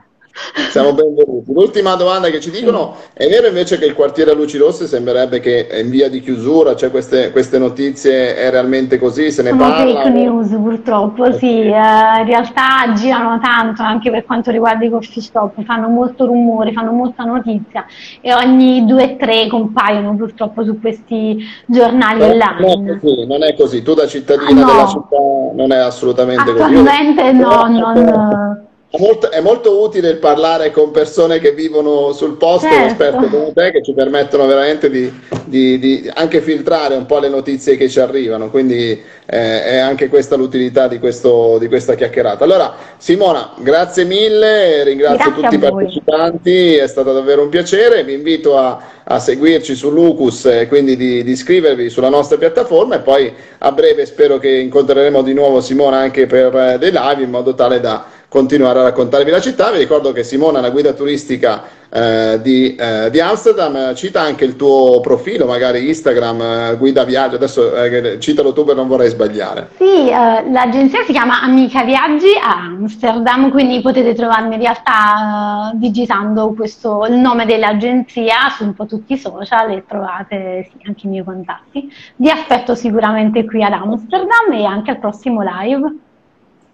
Siamo 0.69 0.93
benvenuti. 0.93 1.51
L'ultima 1.51 1.95
domanda 1.95 2.29
che 2.29 2.39
ci 2.39 2.51
dicono, 2.51 2.95
è 3.13 3.27
vero 3.27 3.47
invece 3.47 3.77
che 3.77 3.85
il 3.85 3.93
quartiere 3.93 4.31
a 4.31 4.33
Luci 4.33 4.57
Rosse 4.57 4.88
sembrerebbe 4.88 5.39
che 5.39 5.67
è 5.67 5.79
in 5.79 5.89
via 5.89 6.09
di 6.09 6.21
chiusura, 6.21 6.75
cioè 6.75 6.91
queste, 6.91 7.31
queste 7.31 7.57
notizie 7.57 8.35
è 8.35 8.49
realmente 8.49 8.99
così, 8.99 9.31
se 9.31 9.41
ne 9.41 9.49
Sono 9.49 9.61
parla? 9.61 10.01
fake 10.01 10.09
news 10.09 10.49
purtroppo, 10.49 11.23
okay. 11.23 11.38
sì, 11.39 11.61
eh, 11.61 12.19
in 12.19 12.25
realtà 12.25 12.93
girano 12.95 13.39
tanto 13.39 13.81
anche 13.81 14.11
per 14.11 14.25
quanto 14.25 14.51
riguarda 14.51 14.85
i 14.85 14.89
coffee 14.89 15.21
shop, 15.21 15.63
fanno 15.63 15.88
molto 15.88 16.25
rumore, 16.25 16.71
fanno 16.71 16.91
molta 16.91 17.23
notizia 17.23 17.85
e 18.21 18.33
ogni 18.33 18.85
due 18.85 19.03
o 19.03 19.15
tre 19.17 19.47
compaiono 19.47 20.15
purtroppo 20.15 20.63
su 20.63 20.79
questi 20.79 21.38
giornali 21.65 22.19
no, 22.19 22.25
online. 22.25 22.75
Non 22.75 22.89
è, 22.89 22.99
così, 22.99 23.25
non 23.25 23.43
è 23.43 23.55
così, 23.55 23.81
tu 23.81 23.93
da 23.93 24.07
cittadina 24.07 24.61
no. 24.61 24.65
della 24.65 24.88
città 24.88 25.17
non 25.53 25.71
è 25.71 25.77
assolutamente 25.77 26.51
Assolutamente 26.51 27.21
così. 27.21 27.31
Assolutamente 27.31 27.31
no, 27.31 27.67
non... 27.67 28.66
È 28.89 28.97
molto, 28.99 29.29
è 29.29 29.41
molto, 29.41 29.81
utile 29.81 30.11
il 30.11 30.17
parlare 30.17 30.71
con 30.71 30.91
persone 30.91 31.39
che 31.39 31.51
vivono 31.51 32.13
sul 32.13 32.38
posto, 32.38 32.69
certo. 32.69 32.85
esperte 32.85 33.29
come 33.29 33.51
te, 33.53 33.71
che 33.71 33.83
ci 33.83 33.91
permettono 33.91 34.45
veramente 34.45 34.89
di, 34.89 35.11
di, 35.43 35.77
di, 35.77 36.09
anche 36.13 36.39
filtrare 36.39 36.95
un 36.95 37.05
po' 37.05 37.19
le 37.19 37.27
notizie 37.27 37.75
che 37.75 37.89
ci 37.89 37.99
arrivano. 37.99 38.49
Quindi 38.49 38.91
eh, 39.25 39.63
è 39.63 39.77
anche 39.77 40.07
questa 40.07 40.38
l'utilità 40.38 40.88
di, 40.88 40.99
questo, 40.99 41.57
di, 41.59 41.67
questa 41.67 41.95
chiacchierata. 41.95 42.45
Allora, 42.45 42.75
Simona, 42.95 43.51
grazie 43.57 44.05
mille, 44.05 44.85
ringrazio 44.85 45.31
grazie 45.31 45.41
tutti 45.41 45.55
i 45.55 45.59
partecipanti, 45.59 46.75
è 46.75 46.88
stato 46.88 47.11
davvero 47.11 47.41
un 47.41 47.49
piacere. 47.49 48.05
Vi 48.05 48.13
invito 48.13 48.57
a, 48.57 48.79
a 49.03 49.19
seguirci 49.19 49.75
su 49.75 49.89
Lucus 49.89 50.45
e 50.45 50.69
quindi 50.69 50.95
di, 50.95 51.23
di 51.23 51.31
iscrivervi 51.31 51.89
sulla 51.89 52.09
nostra 52.09 52.38
piattaforma 52.38 52.95
e 52.95 52.99
poi 52.99 53.33
a 53.57 53.71
breve 53.73 54.05
spero 54.05 54.38
che 54.38 54.49
incontreremo 54.49 55.21
di 55.23 55.33
nuovo 55.33 55.59
Simona 55.59 55.97
anche 55.97 56.25
per 56.25 56.55
eh, 56.55 56.77
dei 56.77 56.91
live 56.91 57.21
in 57.21 57.29
modo 57.29 57.53
tale 57.53 57.81
da 57.81 58.15
continuare 58.28 58.80
a 58.80 58.84
raccontarvi 58.84 59.32
la 59.32 59.41
città. 59.41 59.71
Vi 59.71 59.78
ricordo 59.78 60.11
che 60.11 60.23
Simona 60.23 60.59
una 60.59 60.69
guida 60.69 60.93
turistica 60.93 61.63
eh, 61.89 62.39
di, 62.41 62.75
eh, 62.75 63.09
di, 63.09 63.19
Amsterdam, 63.21 63.95
cita 63.95 64.21
anche 64.21 64.43
il 64.43 64.55
tuo 64.55 64.99
profilo, 64.99 65.45
magari 65.45 65.88
Instagram, 65.88 66.41
eh, 66.41 66.75
guida 66.78 67.05
viaggio, 67.05 67.36
adesso 67.36 67.73
eh, 67.75 68.19
citalo 68.19 68.51
tu 68.51 68.65
per 68.65 68.75
non 68.75 68.88
vorrei 68.88 69.09
sbagliare. 69.09 69.69
Sì, 69.78 70.09
eh, 70.09 70.49
l'agenzia 70.49 71.03
si 71.03 71.13
chiama 71.13 71.41
Amica 71.41 71.84
Viaggi 71.84 72.34
a 72.41 72.65
Amsterdam, 72.65 73.49
quindi 73.49 73.82
potete 73.82 74.13
trovarmi 74.13 74.55
in 74.55 74.61
realtà 74.61 75.71
eh, 75.71 75.78
digitando 75.78 76.53
questo, 76.53 77.05
il 77.07 77.15
nome 77.15 77.45
dell'agenzia 77.45 78.49
su 78.55 78.65
un 78.65 78.73
po' 78.73 78.86
tutti 78.86 79.13
i 79.13 79.17
social 79.17 79.71
e 79.71 79.86
trovate 79.88 80.69
sì, 80.69 80.86
anche 80.86 81.07
i 81.07 81.09
miei 81.09 81.23
contatti. 81.23 81.89
Vi 82.17 82.30
aspetto 82.30 82.75
sicuramente 82.75 83.45
qui 83.45 83.63
ad 83.63 83.71
Amsterdam 83.71 84.51
e 84.51 84.65
anche 84.65 84.91
al 84.91 84.99
prossimo 84.99 85.41
live. 85.41 86.05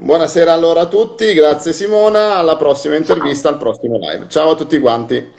Buonasera 0.04 0.51
allora 0.51 0.82
a 0.82 0.88
tutti, 0.88 1.34
grazie 1.34 1.72
Simona, 1.72 2.36
alla 2.36 2.58
prossima 2.58 2.97
intervista, 2.97 3.47
al 3.47 3.58
prossimo 3.58 3.97
live. 3.97 4.26
Ciao 4.28 4.49
a 4.49 4.56
tutti 4.56 4.78
quanti. 4.78 5.32